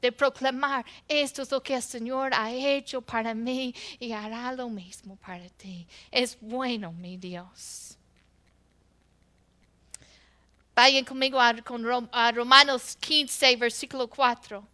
de 0.00 0.12
proclamar, 0.12 0.84
esto 1.08 1.42
es 1.42 1.50
lo 1.50 1.62
que 1.62 1.74
el 1.74 1.82
Señor 1.82 2.32
ha 2.34 2.52
hecho 2.52 3.00
para 3.02 3.34
mí 3.34 3.74
y 3.98 4.12
hará 4.12 4.52
lo 4.52 4.68
mismo 4.68 5.16
para 5.16 5.48
ti. 5.50 5.86
Es 6.10 6.38
bueno, 6.40 6.92
mi 6.92 7.16
Dios. 7.16 7.96
Vayan 10.74 11.04
conmigo 11.04 11.40
a, 11.40 12.30
Romanos 12.32 12.96
15, 13.00 13.56
versículo 13.56 14.06
4. 14.06 14.64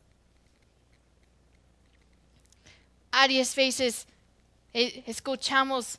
Varias 3.11 3.55
veces 3.55 4.07
eh, 4.75 5.03
escuchamos, 5.07 5.99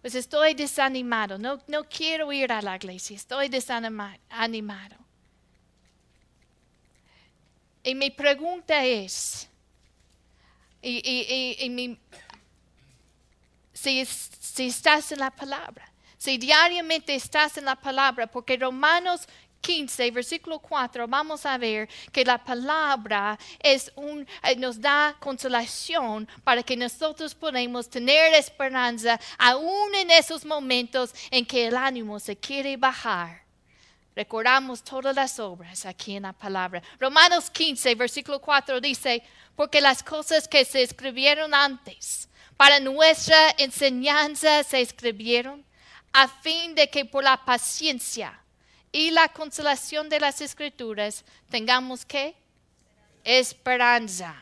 pues 0.00 0.16
estoy 0.16 0.54
desanimado, 0.54 1.38
no, 1.38 1.60
no 1.68 1.84
quiero 1.84 2.32
ir 2.32 2.50
a 2.50 2.60
la 2.60 2.74
iglesia, 2.74 3.14
estoy 3.14 3.48
desanimado. 3.48 5.07
Y 7.82 7.94
mi 7.94 8.10
pregunta 8.10 8.84
es, 8.84 9.48
y, 10.82 11.98
si, 13.72 14.04
si 14.04 14.66
estás 14.66 15.12
en 15.12 15.20
la 15.20 15.30
palabra, 15.30 15.90
si 16.16 16.36
diariamente 16.36 17.14
estás 17.14 17.56
en 17.58 17.64
la 17.64 17.76
palabra, 17.76 18.26
porque 18.26 18.56
Romanos 18.56 19.28
15, 19.60 20.10
versículo 20.10 20.58
4, 20.58 21.06
vamos 21.06 21.44
a 21.46 21.58
ver 21.58 21.88
que 22.12 22.24
la 22.24 22.42
palabra 22.42 23.38
es 23.60 23.92
un, 23.96 24.26
eh, 24.42 24.56
nos 24.56 24.80
da 24.80 25.16
consolación 25.20 26.28
para 26.44 26.62
que 26.62 26.76
nosotros 26.76 27.34
podamos 27.34 27.88
tener 27.88 28.34
esperanza 28.34 29.18
aún 29.36 29.94
en 29.94 30.10
esos 30.10 30.44
momentos 30.44 31.14
en 31.30 31.44
que 31.44 31.66
el 31.66 31.76
ánimo 31.76 32.18
se 32.18 32.36
quiere 32.36 32.76
bajar. 32.76 33.47
Recordamos 34.18 34.82
todas 34.82 35.14
las 35.14 35.38
obras 35.38 35.86
aquí 35.86 36.16
en 36.16 36.24
la 36.24 36.32
palabra. 36.32 36.82
Romanos 36.98 37.50
15, 37.50 37.94
versículo 37.94 38.40
4 38.40 38.80
dice, 38.80 39.22
porque 39.54 39.80
las 39.80 40.02
cosas 40.02 40.48
que 40.48 40.64
se 40.64 40.82
escribieron 40.82 41.54
antes 41.54 42.28
para 42.56 42.80
nuestra 42.80 43.54
enseñanza 43.58 44.64
se 44.64 44.80
escribieron 44.80 45.64
a 46.12 46.26
fin 46.26 46.74
de 46.74 46.90
que 46.90 47.04
por 47.04 47.22
la 47.22 47.44
paciencia 47.44 48.36
y 48.90 49.12
la 49.12 49.28
consolación 49.28 50.08
de 50.08 50.18
las 50.18 50.40
escrituras 50.40 51.24
tengamos 51.48 52.04
que 52.04 52.34
esperanza, 53.22 54.34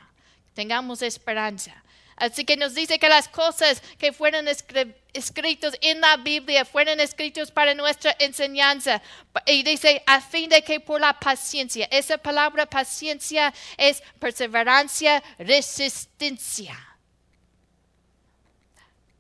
tengamos 0.55 1.03
esperanza. 1.03 1.85
Así 2.17 2.47
que 2.47 2.57
nos 2.57 2.75
dice 2.75 2.99
que 2.99 3.11
las 3.11 3.29
cosas 3.29 3.83
que 3.99 4.11
fueron 4.11 4.49
escritas 4.49 5.75
en 5.83 6.01
la 6.01 6.17
Biblia 6.17 6.65
fueron 6.65 6.99
escritas 6.99 7.51
para 7.51 7.75
nuestra 7.75 8.17
enseñanza. 8.19 9.03
Y 9.47 9.63
dice, 9.63 10.03
a 10.07 10.23
fin 10.23 10.49
de 10.49 10.63
que 10.63 10.81
por 10.81 10.99
la 10.99 11.19
paciencia, 11.21 11.87
esa 11.91 12.17
palabra 12.17 12.65
paciencia 12.65 13.53
es 13.77 14.03
perseverancia, 14.19 15.23
resistencia. 15.39 16.79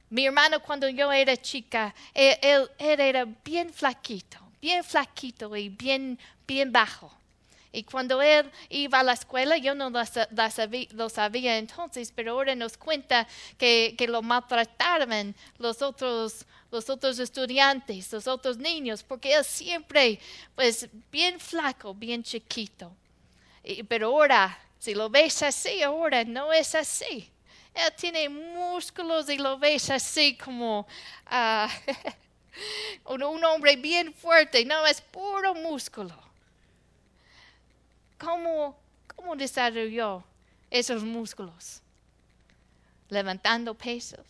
Mi 0.09 0.25
hermano 0.25 0.61
cuando 0.63 0.89
yo 0.89 1.13
era 1.13 1.37
chica, 1.37 1.95
él, 2.15 2.71
era 2.79 3.27
bien 3.45 3.75
flaquito, 3.75 4.39
bien 4.61 4.83
flaquito 4.83 5.55
y 5.55 5.69
bien, 5.69 6.19
bien 6.47 6.73
bajo. 6.73 7.13
Y 7.77 7.85
cuando 7.85 8.23
él 8.23 8.51
iba 8.71 9.01
a 9.01 9.03
la 9.03 9.13
escuela, 9.13 9.59
yo 9.59 9.75
no 9.75 9.91
lo 9.91 11.09
sabía, 11.11 11.59
entonces, 11.59 12.11
pero 12.11 12.33
ahora 12.33 12.55
nos 12.55 12.79
cuenta 12.79 13.29
que, 13.59 13.95
lo 14.09 14.23
maltrataban 14.23 15.35
los 15.59 15.83
otros, 15.83 16.47
estudiantes, 17.21 18.11
los 18.15 18.27
otros 18.29 18.57
niños, 18.57 19.03
porque 19.03 19.35
él 19.35 19.45
siempre, 19.45 20.19
pues, 20.55 20.89
bien 21.13 21.39
flaco, 21.39 21.93
bien 21.93 22.23
chiquito. 22.23 22.97
pero 23.89 24.07
ahora, 24.07 24.59
si 24.79 24.95
lo 24.95 25.11
ves 25.11 25.43
así, 25.43 25.83
ahora 25.83 26.25
no 26.25 26.55
es 26.55 26.75
así. 26.75 27.31
Él 27.75 27.93
tiene 27.95 28.31
músculos 28.31 29.29
y 29.29 29.37
lo 29.37 29.59
ves 29.59 29.91
así 29.91 30.35
como 30.35 30.87
ah, 31.27 31.69
un, 33.05 33.45
hombre 33.45 33.77
bien 33.77 34.15
fuerte. 34.15 34.65
No, 34.65 34.87
es 34.87 35.03
puro 35.03 35.55
músculo. 35.55 36.26
¿Cómo, 38.19 38.79
¿Cómo 39.15 39.37
desarrolló 39.37 40.25
esos 40.71 41.03
músculos? 41.03 41.83
Levantando 43.09 43.75
pesos, 43.75 44.27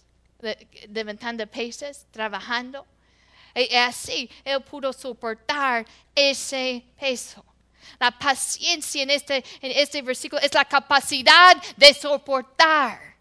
levantando 0.88 1.46
pesos, 1.46 2.07
trabajando. 2.11 2.87
Y 3.55 3.75
así 3.75 4.29
él 4.44 4.62
pudo 4.62 4.92
soportar 4.92 5.87
ese 6.14 6.85
peso. 6.99 7.44
La 7.99 8.11
paciencia 8.11 9.03
en 9.03 9.11
este, 9.11 9.37
en 9.61 9.72
este 9.72 10.03
versículo 10.03 10.42
es 10.42 10.53
la 10.53 10.64
capacidad 10.64 11.57
de 11.77 11.94
soportar 11.94 13.16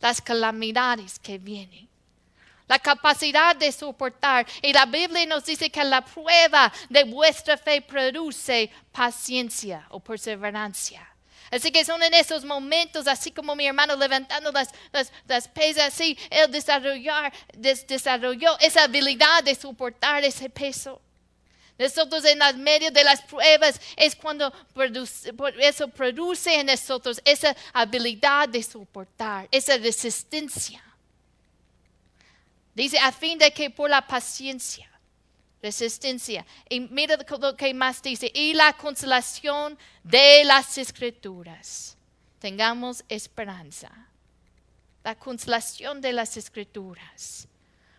las 0.00 0.20
calamidades 0.20 1.18
que 1.18 1.38
vienen. 1.38 1.85
La 2.68 2.78
capacidad 2.78 3.54
de 3.54 3.70
soportar. 3.70 4.46
Y 4.62 4.72
la 4.72 4.86
Biblia 4.86 5.26
nos 5.26 5.44
dice 5.44 5.70
que 5.70 5.84
la 5.84 6.04
prueba 6.04 6.72
de 6.88 7.04
vuestra 7.04 7.56
fe 7.56 7.80
produce 7.80 8.70
paciencia 8.92 9.86
o 9.90 10.00
perseverancia. 10.00 11.08
Así 11.50 11.70
que 11.70 11.84
son 11.84 12.02
en 12.02 12.12
esos 12.14 12.44
momentos, 12.44 13.06
así 13.06 13.30
como 13.30 13.54
mi 13.54 13.66
hermano 13.66 13.94
levantando 13.94 14.50
las, 14.50 14.70
las, 14.92 15.48
pesas, 15.48 15.94
así, 15.94 16.18
él 16.28 16.50
desarrolló 16.50 18.58
esa 18.58 18.82
habilidad 18.82 19.44
de 19.44 19.54
soportar 19.54 20.24
ese 20.24 20.50
peso. 20.50 21.00
Nosotros 21.78 22.24
en 22.24 22.38
las 22.38 22.56
medio 22.56 22.90
de 22.90 23.04
las 23.04 23.20
pruebas 23.22 23.80
es 23.96 24.16
cuando 24.16 24.52
eso 25.58 25.88
produce 25.88 26.58
en 26.58 26.66
nosotros 26.66 27.20
esa 27.24 27.54
habilidad 27.72 28.48
de 28.48 28.62
soportar, 28.62 29.46
esa 29.50 29.76
resistencia. 29.76 30.82
Dice, 32.76 32.98
a 32.98 33.10
fin 33.10 33.38
de 33.38 33.50
que 33.52 33.70
por 33.70 33.88
la 33.88 34.06
paciencia, 34.06 34.86
resistencia, 35.62 36.44
y 36.68 36.80
mira 36.80 37.16
lo 37.16 37.56
que 37.56 37.72
más 37.72 38.02
dice, 38.02 38.30
y 38.34 38.52
la 38.52 38.74
consolación 38.74 39.78
de 40.04 40.44
las 40.44 40.76
escrituras, 40.76 41.96
tengamos 42.38 43.02
esperanza. 43.08 43.90
La 45.02 45.14
consolación 45.14 46.02
de 46.02 46.12
las 46.12 46.36
escrituras 46.36 47.48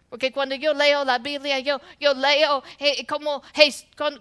Porque 0.09 0.31
cuando 0.31 0.55
yo 0.55 0.73
leo 0.73 1.03
la 1.03 1.17
Biblia, 1.17 1.59
yo, 1.59 1.81
yo 1.99 2.13
leo 2.13 2.63
eh, 2.79 3.05
como, 3.05 3.43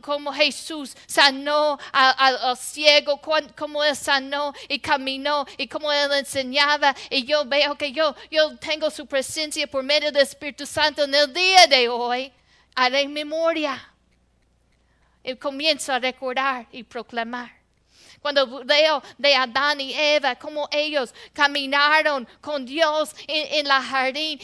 como, 0.00 0.32
Jesús 0.32 0.96
sanó 1.06 1.78
al 1.92 2.56
ciego, 2.56 3.20
cómo 3.20 3.84
él 3.84 3.94
sanó 3.94 4.52
y 4.68 4.80
caminó 4.80 5.46
y 5.56 5.68
cómo 5.68 5.92
él 5.92 6.10
enseñaba. 6.12 6.94
Y 7.08 7.24
yo 7.24 7.44
veo 7.44 7.76
que 7.76 7.92
yo, 7.92 8.16
yo 8.32 8.56
tengo 8.58 8.90
su 8.90 9.06
presencia 9.06 9.66
por 9.68 9.84
medio 9.84 10.10
del 10.10 10.22
Espíritu 10.22 10.66
Santo 10.66 11.04
en 11.04 11.14
el 11.14 11.32
día 11.32 11.68
de 11.68 11.88
hoy. 11.88 12.32
Haré 12.74 13.06
memoria. 13.06 13.92
Y 15.22 15.36
comienzo 15.36 15.92
a 15.92 16.00
recordar 16.00 16.66
y 16.72 16.82
proclamar. 16.82 17.55
Cuando 18.26 18.64
leo 18.64 19.00
de 19.18 19.36
Adán 19.36 19.80
y 19.80 19.94
Eva, 19.94 20.34
cómo 20.34 20.68
ellos 20.72 21.14
caminaron 21.32 22.26
con 22.40 22.66
Dios 22.66 23.14
en, 23.28 23.60
en 23.60 23.68
la 23.68 23.80
jardín 23.80 24.40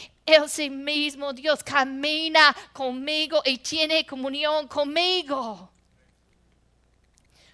sí 0.47 0.69
mismo, 0.69 1.33
Dios, 1.33 1.61
camina 1.61 2.55
conmigo 2.71 3.41
y 3.43 3.57
tiene 3.57 4.05
comunión 4.05 4.69
conmigo. 4.69 5.69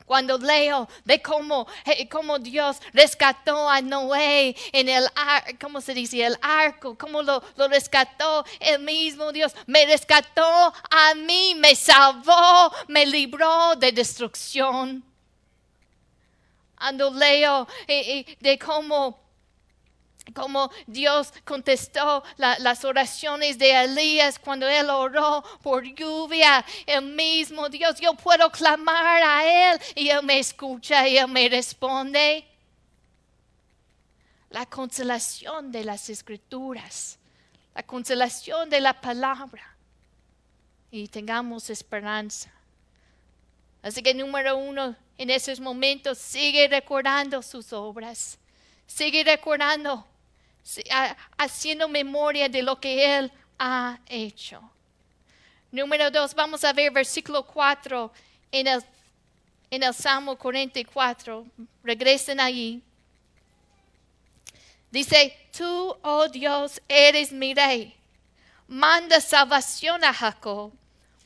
Cuando 0.06 0.38
leo 0.38 0.88
de 1.04 1.20
cómo, 1.20 1.66
eh, 1.84 2.08
cómo 2.08 2.38
Dios 2.38 2.78
rescató 2.94 3.68
a 3.68 3.82
Noé 3.82 4.56
en 4.72 4.88
el 4.88 5.08
¿cómo 5.60 5.82
se 5.82 5.96
dice? 5.96 6.24
El 6.24 6.38
arco, 6.44 6.96
cómo 6.96 7.24
lo 7.24 7.42
rescató 7.68 8.46
el 8.60 8.84
mismo 8.84 9.32
Dios. 9.32 9.52
Me 9.66 9.84
rescató 9.88 10.72
a 10.92 11.16
mí, 11.16 11.56
me 11.56 11.74
salvó, 11.74 12.72
me 12.88 13.08
libró 13.08 13.76
de 13.78 13.92
destrucción. 13.92 15.09
Cuando 16.80 17.12
leo 17.12 17.68
de 17.88 18.58
cómo 18.58 19.30
Dios 20.88 21.34
contestó 21.44 22.24
las 22.38 22.86
oraciones 22.86 23.58
de 23.58 23.84
Elías 23.84 24.40
cuando 24.40 24.68
él 24.68 24.90
oró 24.90 25.44
por 25.62 25.84
lluvia. 25.84 26.66
El 26.86 27.04
mismo 27.04 27.70
Dios, 27.70 28.00
yo 28.00 28.14
puedo 28.14 28.50
clamar 28.52 29.22
a 29.24 29.74
Él 29.74 29.82
y 29.96 30.10
Él 30.10 30.24
me 30.24 30.40
escucha 30.40 31.08
y 31.08 31.18
Él 31.18 31.28
me 31.28 31.50
responde. 31.50 32.46
La 34.50 34.66
consolación 34.66 35.72
de 35.72 35.84
las 35.84 36.10
escrituras, 36.10 37.20
la 37.76 37.84
consolación 37.84 38.70
de 38.70 38.82
la 38.82 39.00
palabra. 39.00 39.76
Y 40.92 41.08
tengamos 41.08 41.70
esperanza. 41.70 42.52
Así 43.82 44.04
que 44.04 44.14
número 44.14 44.58
uno, 44.58 44.96
en 45.18 45.30
esos 45.30 45.60
momentos 45.60 46.18
sigue 46.18 46.68
recordando 46.68 47.42
sus 47.42 47.72
obras. 47.74 48.38
Sigue 48.88 49.24
recordando 49.24 50.06
haciendo 51.38 51.88
memoria 51.88 52.50
de 52.50 52.62
lo 52.62 52.80
que 52.80 53.18
Él 53.18 53.32
ha 53.58 54.00
hecho. 54.08 54.62
Número 55.72 56.10
dos, 56.10 56.34
vamos 56.34 56.64
a 56.64 56.74
ver 56.74 56.92
versículo 56.92 57.46
4 57.46 58.12
en 58.52 58.68
el, 58.68 58.84
en 59.70 59.84
el 59.84 59.94
Salmo 59.94 60.36
44. 60.36 61.46
Regresen 61.84 62.40
allí. 62.40 62.82
Dice, 64.92 65.50
tú, 65.56 65.96
oh 66.02 66.28
Dios, 66.28 66.82
eres 66.88 67.32
mi 67.32 67.54
rey. 67.54 67.96
Manda 68.68 69.22
salvación 69.22 70.04
a 70.04 70.14
Jacob. 70.14 70.72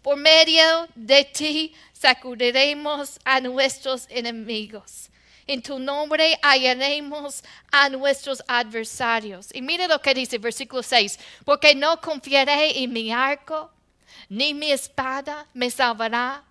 Por 0.04 0.18
medio 0.18 0.88
de 0.96 1.24
ti 1.24 1.74
sacudiremos 1.94 3.20
a 3.24 3.40
nuestros 3.40 4.06
enemigos. 4.10 5.10
En 5.48 5.62
tu 5.62 5.80
nombre 5.80 6.38
hallaremos 6.42 7.42
a 7.72 7.90
nuestros 7.90 8.44
adversarios. 8.48 9.48
Y 9.54 9.62
mire 9.62 9.88
lo 9.88 10.00
que 10.00 10.14
dice 10.14 10.38
versículo 10.38 10.84
6. 10.84 11.18
Porque 11.46 11.74
no 11.74 12.00
confiaré 12.02 12.84
en 12.84 12.92
mi 12.92 13.12
arco, 13.14 13.72
ni 14.28 14.54
mi 14.54 14.72
espada 14.72 15.48
me 15.54 15.70
salvará. 15.70 16.44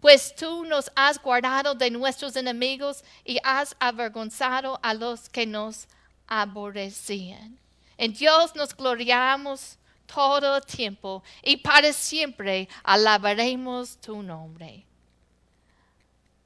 Pues 0.00 0.34
tú 0.34 0.64
nos 0.64 0.90
has 0.96 1.22
guardado 1.22 1.76
de 1.76 1.88
nuestros 1.88 2.34
enemigos 2.34 3.04
y 3.24 3.38
has 3.44 3.76
avergonzado 3.78 4.80
a 4.82 4.94
los 4.94 5.28
que 5.28 5.46
nos 5.46 5.86
aborrecían. 6.26 7.56
En 7.96 8.12
Dios 8.12 8.56
nos 8.56 8.76
gloriamos 8.76 9.78
todo 10.06 10.56
el 10.56 10.64
tiempo 10.64 11.22
y 11.42 11.56
para 11.56 11.92
siempre 11.92 12.68
alabaremos 12.82 13.96
tu 13.98 14.22
nombre. 14.22 14.84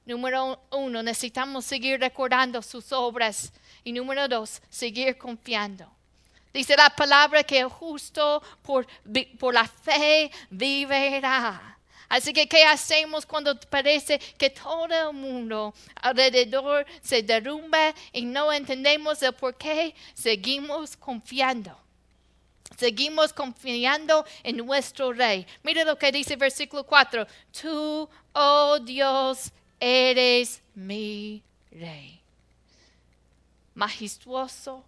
Número 0.07 0.63
uno, 0.71 1.03
necesitamos 1.03 1.65
seguir 1.65 1.99
recordando 1.99 2.63
sus 2.63 2.93
obras. 2.93 3.53
Y 3.83 3.93
número 3.93 4.29
dos, 4.29 4.63
seguir 4.71 5.19
confiando. 5.19 5.91
Dice 6.55 6.77
la 6.77 6.91
palabra 6.91 7.43
que 7.43 7.59
el 7.59 7.69
justo 7.69 8.43
por, 8.63 8.87
por 9.39 9.53
la 9.53 9.67
fe 9.67 10.31
vivirá. 10.49 11.77
Así 12.09 12.33
que, 12.33 12.49
¿qué 12.49 12.65
hacemos 12.65 13.27
cuando 13.27 13.59
parece 13.61 14.19
que 14.39 14.51
todo 14.51 15.11
el 15.11 15.13
mundo 15.13 15.75
alrededor 15.97 16.87
se 17.03 17.23
derrumba 17.23 17.93
y 18.13 18.25
no 18.25 18.53
entendemos 18.53 19.21
el 19.23 19.33
por 19.33 19.57
qué? 19.57 19.93
Seguimos 20.15 20.97
confiando. 20.97 21.77
Seguimos 22.77 23.33
confiando 23.33 24.27
en 24.43 24.59
nuestro 24.59 25.13
Rey. 25.13 25.47
Mire 25.63 25.85
lo 25.85 25.97
que 25.97 26.13
dice 26.13 26.37
versículo 26.37 26.85
4. 26.85 27.27
Tú, 27.61 28.09
oh 28.33 28.79
Dios, 28.81 29.53
eres 29.81 30.63
mi 30.75 31.43
rey. 31.71 32.21
Majestuoso, 33.75 34.85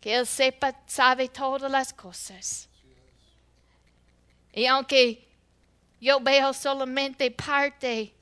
que 0.00 0.14
Él 0.14 0.26
sepa, 0.26 0.74
sabe 0.86 1.28
todas 1.28 1.70
las 1.70 1.92
cosas. 1.92 2.68
Y 4.52 4.66
aunque 4.66 5.26
yo 6.00 6.20
veo 6.20 6.52
solamente 6.52 7.30
parte 7.30 8.12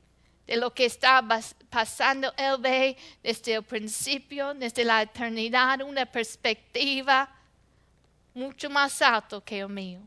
de 0.47 0.57
lo 0.57 0.73
que 0.73 0.85
está 0.85 1.25
pasando, 1.71 2.33
Él 2.37 2.57
ve 2.61 2.97
desde 3.23 3.55
el 3.55 3.63
principio, 3.63 4.55
desde 4.55 4.85
la 4.85 5.03
eternidad, 5.03 5.81
una 5.83 6.07
perspectiva 6.07 7.36
mucho 8.37 8.69
más 8.69 9.01
alto 9.01 9.43
que 9.43 9.61
el 9.61 9.69
mío. 9.69 10.01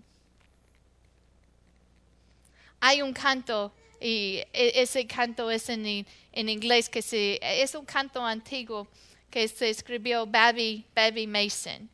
Hay 2.80 3.02
un 3.02 3.12
canto 3.12 3.74
y 4.00 4.44
e, 4.54 4.82
ese 4.82 5.06
canto 5.06 5.50
es 5.50 5.68
en, 5.68 6.06
en 6.32 6.50
inglés, 6.50 6.88
que 6.88 7.02
se, 7.02 7.40
es 7.42 7.74
un 7.74 7.86
canto 7.86 8.24
antiguo 8.24 8.88
que 9.32 9.48
se 9.48 9.70
escribió 9.70 10.26
Baby, 10.26 10.86
Baby 10.96 11.26
Mason. 11.28 11.90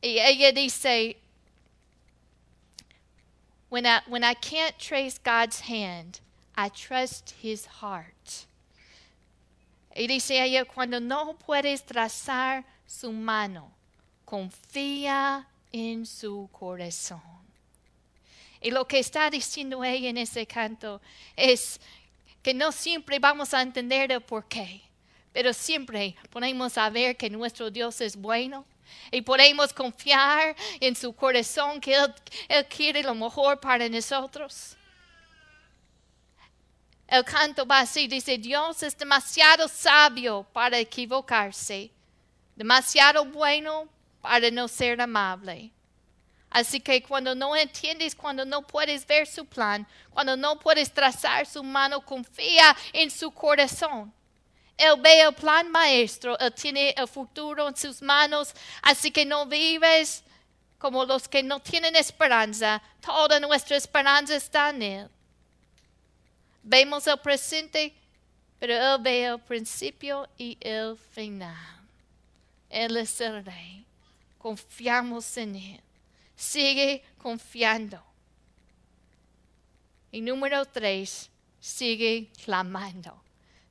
Y 0.00 0.18
ella 0.18 0.50
dice, 0.50 1.16
when 3.68 3.84
I, 3.84 4.00
when 4.08 4.24
I 4.24 4.34
can't 4.34 4.78
trace 4.78 5.18
God's 5.18 5.60
hand, 5.60 6.20
I 6.56 6.70
trust 6.70 7.34
his 7.42 7.66
heart. 7.66 8.46
Y 9.94 10.06
dice 10.06 10.42
ella, 10.42 10.64
cuando 10.64 11.00
no 11.00 11.34
puedes 11.34 11.84
trazar 11.84 12.64
su 12.86 13.12
mano, 13.12 13.72
confía 14.26 15.46
en 15.76 16.06
su 16.06 16.48
corazón. 16.52 17.20
Y 18.60 18.70
lo 18.70 18.86
que 18.88 18.98
está 18.98 19.28
diciendo 19.30 19.84
ella 19.84 20.08
en 20.08 20.16
ese 20.16 20.46
canto 20.46 21.00
es 21.36 21.78
que 22.42 22.54
no 22.54 22.72
siempre 22.72 23.18
vamos 23.18 23.52
a 23.52 23.60
entender 23.60 24.10
el 24.10 24.22
por 24.22 24.46
qué, 24.48 24.80
pero 25.32 25.52
siempre 25.52 26.16
podemos 26.30 26.72
saber 26.72 27.16
que 27.16 27.28
nuestro 27.28 27.70
Dios 27.70 28.00
es 28.00 28.16
bueno. 28.16 28.64
Y 29.10 29.20
podemos 29.20 29.72
confiar 29.72 30.54
en 30.80 30.94
su 30.94 31.12
corazón 31.12 31.80
que 31.80 31.94
Él, 31.94 32.14
Él 32.48 32.66
quiere 32.66 33.02
lo 33.02 33.14
mejor 33.14 33.60
para 33.60 33.88
nosotros. 33.88 34.76
El 37.06 37.24
canto 37.24 37.66
va 37.66 37.80
así, 37.80 38.08
dice, 38.08 38.38
Dios 38.38 38.82
es 38.82 38.96
demasiado 38.96 39.68
sabio 39.68 40.46
para 40.52 40.78
equivocarse, 40.78 41.90
demasiado 42.56 43.24
bueno 43.24 43.88
para 44.26 44.50
no 44.50 44.66
ser 44.66 45.00
amable. 45.00 45.70
Así 46.50 46.80
que 46.80 47.00
cuando 47.02 47.34
no 47.34 47.54
entiendes, 47.54 48.14
cuando 48.14 48.44
no 48.44 48.62
puedes 48.62 49.06
ver 49.06 49.26
su 49.26 49.44
plan, 49.44 49.86
cuando 50.10 50.36
no 50.36 50.58
puedes 50.58 50.92
trazar 50.92 51.46
su 51.46 51.62
mano, 51.62 52.00
confía 52.00 52.76
en 52.92 53.08
su 53.10 53.30
corazón. 53.30 54.12
Él 54.76 54.94
ve 55.00 55.20
el 55.20 55.32
plan 55.34 55.70
maestro, 55.70 56.36
Él 56.38 56.52
tiene 56.52 56.92
el 56.96 57.06
futuro 57.06 57.68
en 57.68 57.76
sus 57.76 58.02
manos, 58.02 58.52
así 58.82 59.10
que 59.10 59.24
no 59.24 59.46
vives 59.46 60.24
como 60.78 61.04
los 61.04 61.28
que 61.28 61.42
no 61.42 61.60
tienen 61.60 61.94
esperanza. 61.94 62.82
Toda 63.00 63.38
nuestra 63.38 63.76
esperanza 63.76 64.34
está 64.34 64.70
en 64.70 64.82
Él. 64.82 65.08
Vemos 66.62 67.06
el 67.06 67.18
presente, 67.18 67.94
pero 68.58 68.74
Él 68.74 69.02
ve 69.02 69.24
el 69.24 69.38
principio 69.38 70.28
y 70.36 70.58
el 70.60 70.96
final. 70.96 71.54
Él 72.68 72.96
es 72.96 73.20
el 73.20 73.44
Rey. 73.44 73.85
Confiamos 74.46 75.36
en 75.38 75.56
Él 75.56 75.82
sigue 76.36 77.02
confiando. 77.18 78.00
Y 80.12 80.20
número 80.20 80.64
tres, 80.66 81.30
sigue 81.58 82.30
clamando, 82.44 83.20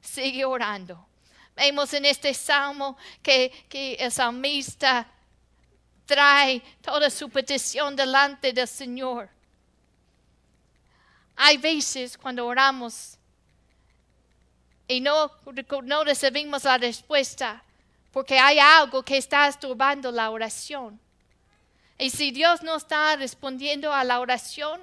sigue 0.02 0.44
orando. 0.44 1.08
Vemos 1.56 1.94
en 1.94 2.06
este 2.06 2.34
salmo 2.34 2.98
que, 3.24 3.66
el 4.00 4.12
salmista 4.12 5.08
trae 6.06 6.62
toda 6.82 7.10
su 7.10 7.30
petición 7.30 7.96
delante 7.96 8.52
del 8.52 8.68
Señor. 8.68 9.30
Hay 11.38 11.58
veces 11.58 12.18
cuando 12.18 12.46
oramos 12.46 13.18
y 14.88 15.00
no, 15.00 15.32
no 15.84 16.04
recibimos 16.04 16.64
la 16.66 16.78
respuesta 16.78 17.64
porque 18.16 18.40
hay 18.40 18.60
algo 18.60 19.04
que 19.04 19.18
está 19.18 19.46
estorbando 19.46 20.10
la 20.10 20.32
oración. 20.32 20.98
Y 22.00 22.10
si 22.10 22.32
Dios 22.32 22.64
no 22.64 22.78
está 22.78 23.18
respondiendo 23.18 23.92
a 23.92 24.06
la 24.06 24.22
oración, 24.22 24.80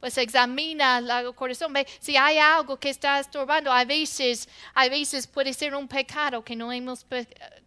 pues 0.00 0.18
examina 0.18 0.98
el 0.98 1.32
corazón, 1.36 1.72
si 2.00 2.16
hay 2.16 2.38
algo 2.38 2.76
que 2.76 2.90
está 2.90 3.20
estorbando. 3.20 3.70
A 3.70 3.84
veces, 3.84 4.48
a 4.74 4.88
veces 4.88 5.24
puede 5.28 5.52
ser 5.52 5.72
un 5.72 5.86
pecado 5.86 6.42
que 6.42 6.56
no 6.56 6.72
hemos 6.72 7.06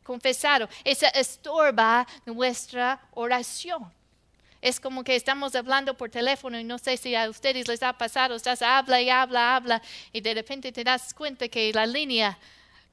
confesado. 0.03 0.67
Esa 0.83 1.07
estorba 1.07 2.05
nuestra 2.25 2.99
oración. 3.11 3.89
Es 4.61 4.77
como 4.77 5.05
que 5.05 5.15
estamos 5.15 5.55
hablando 5.55 5.93
por 5.93 6.09
teléfono 6.09 6.59
y 6.59 6.65
no 6.65 6.77
sé 6.77 6.97
si 6.97 7.15
a 7.15 7.29
ustedes 7.29 7.65
les 7.69 7.81
ha 7.81 7.93
pasado, 7.93 8.35
estás 8.35 8.61
habla 8.61 9.01
y 9.01 9.09
habla, 9.09 9.55
habla 9.55 9.81
y 10.11 10.19
de 10.19 10.33
repente 10.33 10.73
te 10.73 10.83
das 10.83 11.13
cuenta 11.13 11.47
que 11.47 11.71
la 11.71 11.85
línea 11.85 12.37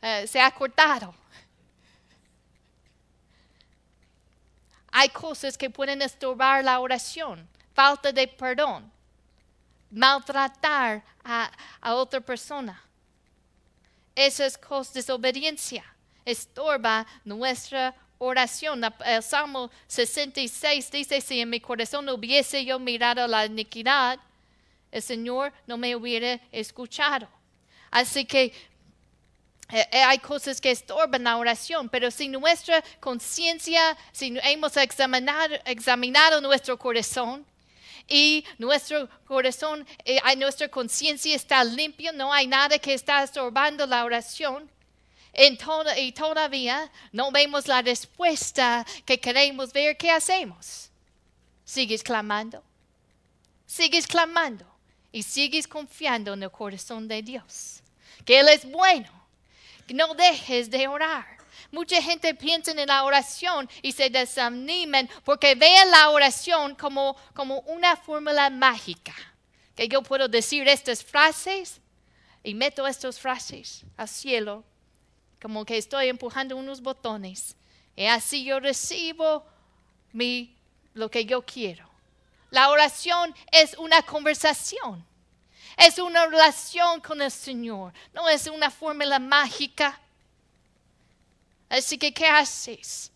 eh, 0.01 0.29
se 0.29 0.41
ha 0.41 0.49
cortado. 0.53 1.13
Hay 4.97 5.09
cosas 5.09 5.59
que 5.59 5.69
pueden 5.69 6.01
estorbar 6.03 6.63
la 6.63 6.79
oración, 6.79 7.49
falta 7.75 8.13
de 8.13 8.29
perdón, 8.29 8.89
maltratar 9.91 11.03
a, 11.25 11.51
otra 11.95 12.21
persona. 12.21 12.81
Esas 14.15 14.57
cosas, 14.57 14.95
desobediencia, 14.95 15.85
estorba 16.25 17.05
nuestra 17.25 17.93
oración. 18.19 18.83
El 19.05 19.21
Salmo 19.25 19.69
66 19.89 20.89
dice, 20.93 21.21
si 21.21 21.41
en 21.41 21.51
mi 21.51 21.59
corazón 21.59 22.05
no 22.05 22.15
hubiese 22.15 22.65
yo 22.65 22.79
mirado 22.79 23.27
la 23.27 23.47
iniquidad, 23.47 24.21
el 24.93 25.03
Señor 25.03 25.53
no 25.67 25.77
me 25.77 25.97
hubiera 25.97 26.41
escuchado. 26.53 27.27
Así 27.91 28.25
que 28.25 28.53
hay 29.69 30.19
cosas 30.19 30.61
que 30.61 30.71
estorban 30.71 31.25
la 31.25 31.37
oración, 31.37 31.89
pero 31.89 32.11
si 32.11 32.29
nuestra 32.29 32.83
conciencia, 33.01 33.97
si 34.13 34.39
hemos 34.43 34.77
examinado, 34.77 36.41
nuestro 36.41 36.79
corazón 36.79 37.47
y 38.07 38.45
nuestro 38.59 39.09
corazón, 39.27 39.87
eh, 40.05 40.21
nuestra 40.37 40.69
conciencia 40.69 41.35
está 41.35 41.65
limpio, 41.65 42.13
no 42.13 42.33
hay 42.33 42.47
nada 42.47 42.79
que 42.79 42.95
está 42.95 43.23
estorbando 43.23 43.87
la 43.87 44.05
oración, 44.05 44.71
y 45.97 46.13
todavía 46.13 46.91
no 47.13 47.31
vemos 47.33 47.67
la 47.67 47.83
respuesta 47.83 48.87
que 49.05 49.19
queremos 49.19 49.73
ver, 49.73 49.97
¿qué 49.97 50.11
hacemos? 50.11 50.91
Sigues 51.65 52.03
clamando, 52.03 52.63
sigues 53.67 54.07
clamando 54.07 54.65
y 55.11 55.23
sigues 55.23 55.67
confiando 55.67 56.35
en 56.35 56.43
el 56.43 56.51
corazón 56.51 57.09
de 57.09 57.23
Dios, 57.23 57.83
que 58.25 58.39
Él 58.41 58.49
es 58.49 58.71
bueno. 58.71 59.14
No 59.89 60.15
dejes 60.15 60.71
de 60.71 60.89
orar. 60.89 61.27
Mucha 61.71 62.01
gente 62.01 62.35
piensa 62.35 62.71
en 62.71 62.87
la 62.87 63.05
oración 63.05 63.69
y 63.83 63.93
se 63.93 64.09
desaniman 64.11 65.09
porque 65.25 65.55
ven 65.55 65.91
la 65.91 66.11
oración 66.11 66.75
como, 66.75 67.17
como 67.35 67.61
una 67.61 67.97
fórmula 67.97 68.51
mágica. 68.51 69.15
Que 69.75 69.89
yo 69.89 70.03
puedo 70.03 70.29
decir 70.29 70.69
estas 70.69 71.03
frases 71.03 71.81
y 72.43 72.55
meto 72.55 72.87
estas 72.87 73.19
frases 73.19 73.85
al 73.97 74.09
cielo 74.09 74.65
como 75.45 75.67
que 75.67 75.77
estoy 75.77 76.09
empujando 76.09 76.57
unos 76.57 76.81
botones. 76.81 77.55
Y 77.97 78.07
así 78.07 78.45
yo 78.45 78.61
recibo 78.61 79.45
mi, 80.13 80.57
lo 80.95 81.11
que 81.11 81.27
yo 81.27 81.43
quiero. 81.43 81.87
La 82.51 82.71
oración 82.71 83.35
es 83.53 83.77
una 83.77 84.01
conversación. 84.03 85.05
Es 85.77 85.99
una 85.99 86.27
relación 86.27 87.01
con 87.01 87.21
el 87.21 87.31
Señor. 87.31 87.93
No 88.13 88.29
es 88.29 88.47
una 88.47 88.71
fórmula 88.71 89.19
mágica. 89.19 89.99
Así 91.69 91.99
que, 91.99 92.13
¿qué 92.13 92.27
haces? 92.27 93.11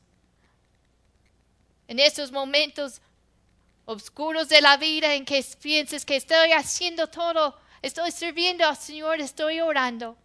En 1.86 1.98
esos 1.98 2.32
momentos 2.32 3.00
oscuros 3.84 4.48
de 4.48 4.60
la 4.60 4.76
vida 4.76 5.14
en 5.14 5.24
que 5.24 5.42
piensas 5.60 6.04
que 6.04 6.16
estoy 6.16 6.52
haciendo 6.52 7.06
todo, 7.06 7.58
estoy 7.80 8.10
sirviendo 8.10 8.66
al 8.66 8.76
Señor, 8.76 9.20
estoy 9.20 9.60
orando. 9.60 10.16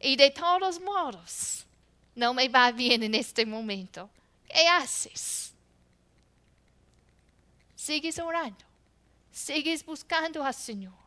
Y 0.00 0.16
de 0.16 0.30
todos 0.30 0.80
modos, 0.80 1.66
no 2.14 2.32
me 2.32 2.48
va 2.48 2.70
bien 2.70 3.02
en 3.02 3.14
este 3.14 3.44
momento. 3.44 4.08
¿Qué 4.48 4.66
haces? 4.68 5.52
Sigues 7.74 8.18
orando. 8.18 8.64
Sigues 9.30 9.84
buscando 9.84 10.42
al 10.42 10.54
Señor. 10.54 11.05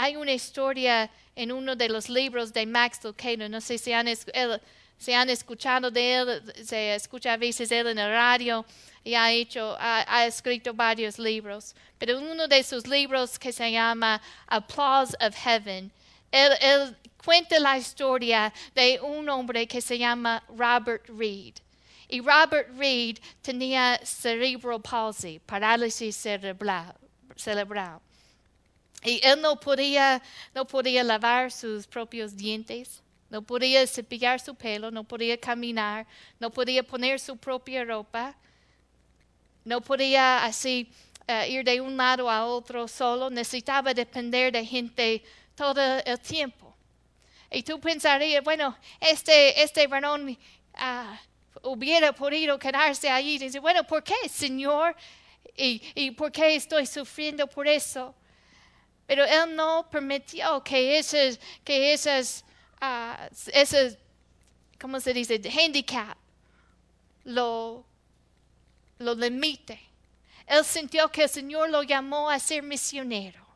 Hay 0.00 0.14
una 0.14 0.32
historia 0.32 1.10
en 1.34 1.50
uno 1.50 1.74
de 1.74 1.88
los 1.88 2.08
libros 2.08 2.52
de 2.52 2.64
Max 2.64 3.00
Lucado, 3.02 3.48
no 3.48 3.60
sé 3.60 3.78
si 3.78 3.92
han, 3.92 4.06
han 4.06 5.28
escuchado 5.28 5.90
de 5.90 6.14
él, 6.14 6.54
se 6.64 6.94
escucha 6.94 7.32
a 7.32 7.36
veces 7.36 7.72
él 7.72 7.88
en 7.88 7.96
la 7.96 8.08
radio, 8.08 8.64
y 9.02 9.14
ha, 9.14 9.32
hecho, 9.32 9.76
escrito 10.24 10.72
varios 10.72 11.18
libros. 11.18 11.74
Pero 11.98 12.20
uno 12.20 12.46
de 12.46 12.62
sus 12.62 12.86
libros 12.86 13.40
que 13.40 13.52
se 13.52 13.72
llama 13.72 14.22
Applause 14.46 15.16
of 15.20 15.34
Heaven, 15.34 15.90
él, 16.30 16.96
cuenta 17.24 17.58
la 17.58 17.76
historia 17.76 18.52
de 18.76 19.00
un 19.02 19.28
hombre 19.28 19.66
que 19.66 19.80
se 19.80 19.98
llama 19.98 20.44
Robert 20.56 21.08
Reed. 21.08 21.54
Y 22.08 22.20
Robert 22.20 22.68
Reed 22.78 23.18
tenía 23.42 23.98
cerebral 24.04 24.80
palsy, 24.80 25.40
parálisis 25.40 26.14
cerebral. 26.14 26.94
Y 29.04 29.20
él 29.22 29.40
no 29.40 29.58
podía, 29.60 30.22
no 30.54 30.66
podía 30.66 31.04
lavar 31.04 31.52
sus 31.52 31.86
propios 31.86 32.36
dientes, 32.36 33.02
no 33.30 33.42
podía 33.42 33.86
cepillar 33.86 34.40
su 34.40 34.54
pelo, 34.54 34.90
no 34.90 35.04
podía 35.04 35.38
caminar, 35.38 36.06
no 36.40 36.50
podía 36.50 36.82
poner 36.82 37.20
su 37.20 37.36
propia 37.36 37.84
ropa. 37.84 38.36
No 39.64 39.82
podía 39.82 40.44
así 40.44 40.90
eh, 41.26 41.50
ir 41.50 41.62
de 41.62 41.78
un 41.80 41.94
lado 41.94 42.30
a 42.30 42.46
otro 42.46 42.88
solo, 42.88 43.28
necesitaba 43.28 43.92
depender 43.92 44.50
de 44.50 44.64
gente 44.64 45.22
todo 45.54 45.98
el 46.04 46.18
tiempo. 46.20 46.74
Y 47.50 47.62
tú 47.62 47.78
pensarías, 47.78 48.42
bueno, 48.42 48.76
este, 48.98 49.62
este 49.62 49.86
varón 49.86 50.38
ah, 50.72 51.20
hubiera 51.62 52.12
podido 52.12 52.58
quedarse 52.58 53.10
allí 53.10 53.34
y 53.34 53.38
decir, 53.38 53.60
bueno, 53.60 53.84
¿por 53.84 54.02
qué, 54.02 54.28
Señor? 54.28 54.96
¿Y, 55.54 55.82
¿Y 55.94 56.12
por 56.12 56.32
qué 56.32 56.54
estoy 56.54 56.86
sufriendo 56.86 57.46
por 57.46 57.68
eso? 57.68 58.14
Pero 59.08 59.24
Él 59.24 59.56
no 59.56 59.88
permitió 59.90 60.62
que 60.62 60.98
esas, 60.98 61.40
que 61.64 61.92
esas, 61.92 62.44
esas 63.52 63.98
¿cómo 64.80 65.00
se 65.00 65.12
dice? 65.12 65.40
Handicap 65.50 66.16
lo 67.24 67.84
lo 68.98 69.14
limite. 69.14 69.80
Él 70.46 70.64
sintió 70.64 71.08
que 71.10 71.24
el 71.24 71.28
Señor 71.28 71.70
lo 71.70 71.82
llamó 71.82 72.30
a 72.30 72.38
ser 72.38 72.62
misionero. 72.62 73.46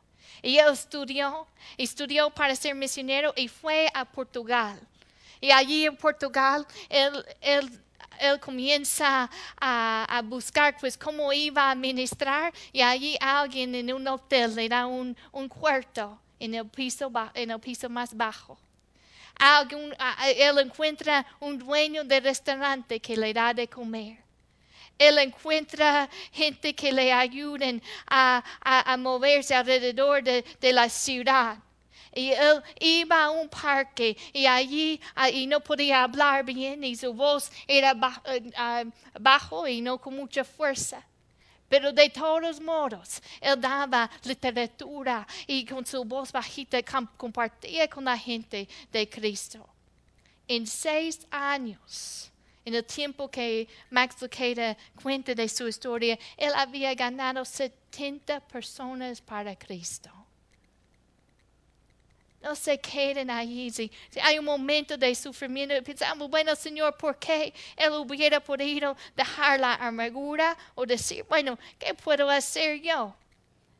Y 0.41 0.57
él 0.57 0.73
estudió, 0.73 1.47
estudió 1.77 2.29
para 2.29 2.55
ser 2.55 2.75
misionero 2.75 3.33
y 3.35 3.47
fue 3.47 3.89
a 3.93 4.05
Portugal. 4.05 4.79
Y 5.39 5.51
allí 5.51 5.85
en 5.85 5.95
Portugal, 5.95 6.67
él, 6.89 7.25
él, 7.41 7.81
comienza 8.39 9.29
a, 9.59 10.21
buscar 10.23 10.77
pues 10.79 10.97
cómo 10.97 11.31
iba 11.33 11.71
a 11.71 11.75
ministrar 11.75 12.53
y 12.71 12.81
allí 12.81 13.17
alguien 13.19 13.75
en 13.75 13.93
un 13.93 14.07
hotel 14.07 14.55
le 14.55 14.69
da 14.69 14.85
un, 14.85 15.15
cuarto 15.49 16.19
en 16.39 16.53
el, 16.53 16.67
piso, 16.67 17.11
en 17.33 17.51
el 17.51 17.59
piso 17.59 17.89
más 17.89 18.15
bajo. 18.15 18.57
él 20.37 20.59
encuentra 20.59 21.25
un 21.39 21.57
dueño 21.57 22.03
de 22.03 22.19
restaurante 22.19 22.99
que 22.99 23.17
le 23.17 23.33
da 23.33 23.53
de 23.53 23.67
comer. 23.67 24.23
Él 24.97 25.17
encuentra 25.17 26.09
gente 26.31 26.73
que 26.73 26.91
le 26.91 27.11
ayuden 27.11 27.81
a, 28.07 28.43
moverse 28.99 29.53
alrededor 29.55 30.23
de, 30.23 30.73
la 30.73 30.87
ciudad. 30.89 31.57
Y 32.15 32.31
él 32.31 32.61
iba 32.79 33.23
a 33.23 33.31
un 33.31 33.49
parque 33.49 34.15
y 34.31 34.45
allí 34.45 34.99
y 35.31 35.47
no 35.47 35.59
podía 35.59 36.03
hablar 36.03 36.45
bien 36.45 36.83
y 36.83 36.95
su 36.95 37.13
voz 37.13 37.51
era 37.67 37.95
eh, 38.25 38.51
ah, 38.55 38.83
bajo 39.19 39.67
y 39.67 39.81
no 39.81 39.97
con 39.97 40.15
mucha 40.15 40.43
fuerza. 40.43 41.05
Pero 41.67 41.91
de 41.91 42.09
todos 42.09 42.61
modos, 42.61 43.19
él 43.41 43.59
daba 43.59 44.09
literatura 44.25 45.25
y 45.47 45.65
con 45.65 45.83
su 45.85 46.03
voz 46.03 46.31
bajita 46.31 46.83
compartía 47.17 47.87
con 47.87 48.05
la 48.05 48.17
gente 48.17 48.67
de 48.91 49.09
Cristo. 49.09 49.67
En 50.47 50.67
seis 50.67 51.25
años, 51.31 52.31
en 52.63 52.75
el 52.75 52.85
tiempo 52.85 53.27
que 53.29 53.67
Max 53.89 54.21
Lucado 54.21 54.75
cuenta 55.01 55.33
de 55.33 55.49
su 55.49 55.67
historia, 55.67 56.19
él 56.37 56.51
había 56.55 56.93
ganado 56.93 57.43
70 57.43 58.39
personas 58.41 59.19
para 59.19 59.55
Cristo. 59.55 60.22
No 62.43 62.55
se 62.55 62.77
queden 62.77 63.29
ahí. 63.29 63.71
Si, 63.71 63.89
hay 64.21 64.37
un 64.37 64.45
momento 64.45 64.97
de 64.97 65.15
sufrimiento, 65.15 65.81
pensamos, 65.81 66.29
bueno, 66.29 66.55
Señor, 66.55 66.95
¿por 66.97 67.17
qué 67.17 67.53
Él 67.77 67.93
hubiera 67.93 68.39
podido 68.41 68.95
dejar 69.15 69.59
la 69.59 69.75
amargura 69.75 70.57
o 70.75 70.85
decir, 70.85 71.25
bueno, 71.29 71.57
¿qué 71.79 71.93
puedo 71.93 72.29
hacer 72.29 72.81
yo? 72.81 73.15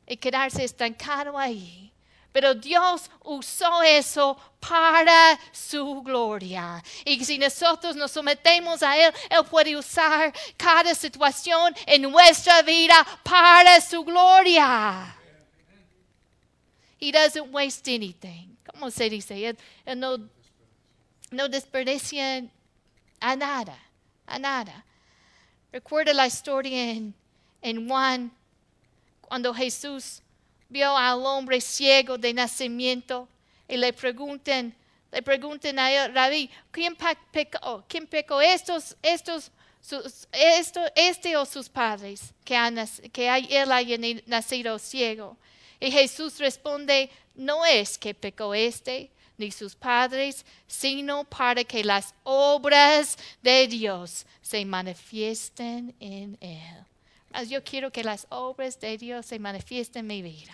Y 0.07 0.15
quedarse 0.15 0.63
estancado 0.63 1.37
ahí. 1.37 1.91
Pero 2.31 2.55
Dios 2.55 3.11
usó 3.21 3.83
eso 3.83 4.35
para 4.59 5.39
su 5.51 6.01
gloria. 6.01 6.81
Y 7.05 7.23
si 7.23 7.37
nosotros 7.37 7.95
nos 7.95 8.11
sometemos 8.11 8.81
a 8.81 8.97
Él, 8.97 9.13
Él 9.29 9.45
puede 9.45 9.77
usar 9.77 10.33
cada 10.57 10.95
situación 10.95 11.75
en 11.85 12.01
nuestra 12.01 12.61
vida 12.63 13.05
para 13.23 13.79
su 13.81 14.03
gloria. 14.03 15.15
He 16.97 17.11
doesn't 17.11 17.51
waste 17.51 17.87
anything. 17.89 18.52
¿Cómo 18.65 18.89
se 18.89 19.09
dice? 19.09 19.55
No, 19.95 20.17
no 21.31 21.49
desperdicia 21.49 22.45
a 23.19 23.35
nada, 23.35 23.77
a 24.25 24.39
nada. 24.39 24.85
Recuerda 25.71 26.13
la 26.13 26.27
historia 26.27 26.91
en, 27.61 27.87
Juan, 27.87 28.31
cuando 29.21 29.53
Jesús 29.53 30.21
vio 30.69 30.95
al 30.95 31.25
hombre 31.25 31.59
ciego 31.59 32.17
de 32.17 32.33
nacimiento 32.33 33.27
y 33.67 33.77
le 33.77 33.91
preguntan, 33.91 34.75
le 35.11 35.21
preguntan 35.21 35.79
a 35.79 35.91
él, 35.91 36.13
Rabí, 36.13 36.49
¿quién 36.71 36.95
pecó? 37.31 37.83
¿Quién 37.87 38.05
pecó? 38.05 38.39
Estos, 38.41 38.95
estos, 39.01 39.51
esto, 40.31 40.81
este 40.95 41.35
o 41.35 41.45
sus 41.45 41.69
padres 41.69 42.33
que, 42.45 42.55
que 43.11 43.27
él 43.49 43.71
haya 43.71 43.97
nacido 44.27 44.77
ciego. 44.77 45.37
Y 45.83 45.91
Jesús 45.91 46.39
responde, 46.39 47.09
no 47.35 47.65
es 47.65 47.97
que 47.97 48.13
pecó 48.13 48.53
este 48.53 49.11
ni 49.37 49.51
sus 49.51 49.75
padres, 49.75 50.45
sino 50.67 51.23
para 51.25 51.63
que 51.63 51.83
las 51.83 52.13
obras 52.23 53.17
de 53.41 53.67
Dios 53.67 54.25
se 54.41 54.63
manifiesten 54.63 55.95
en 55.99 56.37
él 56.39 56.85
yo 57.41 57.63
quiero 57.63 57.91
que 57.91 58.03
las 58.03 58.27
obras 58.29 58.79
de 58.79 58.97
Dios 58.97 59.25
se 59.25 59.39
manifiesten 59.39 60.01
en 60.01 60.07
mi 60.07 60.21
vida. 60.21 60.53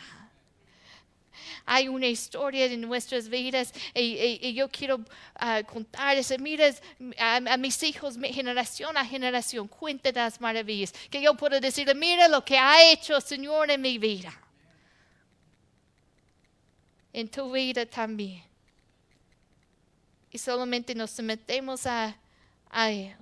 Hay 1.65 1.87
una 1.87 2.07
historia 2.07 2.67
de 2.67 2.77
nuestras 2.77 3.27
vidas 3.27 3.73
y, 3.93 4.53
yo 4.53 4.69
quiero 4.69 4.99
ah, 5.35 5.61
contarles, 5.63 6.37
mira, 6.39 6.73
a, 7.17 7.57
mis 7.57 7.83
hijos, 7.83 8.17
generación 8.17 8.97
a 8.97 9.05
generación, 9.05 9.67
cuenten 9.67 10.15
las 10.15 10.41
maravillas. 10.41 10.93
Que 11.09 11.21
yo 11.21 11.35
puedo 11.35 11.59
decirle, 11.59 11.93
mira 11.93 12.27
lo 12.27 12.43
que 12.43 12.57
ha 12.57 12.91
hecho 12.91 13.15
el 13.15 13.21
Señor 13.21 13.69
en 13.69 13.81
mi 13.81 13.97
vida. 13.97 14.33
En 17.13 17.27
tu 17.27 17.51
vida 17.51 17.85
también. 17.85 18.43
Y 20.31 20.37
solamente 20.37 20.93
nos 20.93 21.11
sometemos 21.11 21.85
a, 21.85 22.15
a 22.69 22.91
Él. 22.91 23.15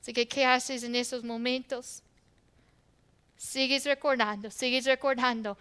Así 0.00 0.12
que, 0.12 0.28
¿qué 0.28 0.44
haces 0.44 0.82
en 0.82 0.94
esos 0.96 1.24
momentos? 1.24 2.02
Sigues 3.36 3.84
recordando, 3.86 4.50
sigues 4.50 4.84
recordando 4.84 5.56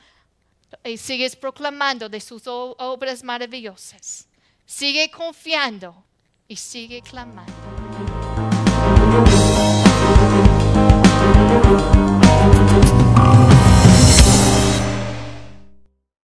y 0.84 0.98
sigues 0.98 1.36
proclamando 1.36 2.10
de 2.10 2.20
sus 2.20 2.44
obras 2.46 3.24
maravillosas. 3.24 4.28
Sigue 4.66 5.10
confiando 5.12 6.04
y 6.48 6.56
sigue 6.56 7.02
clamando. 7.02 7.54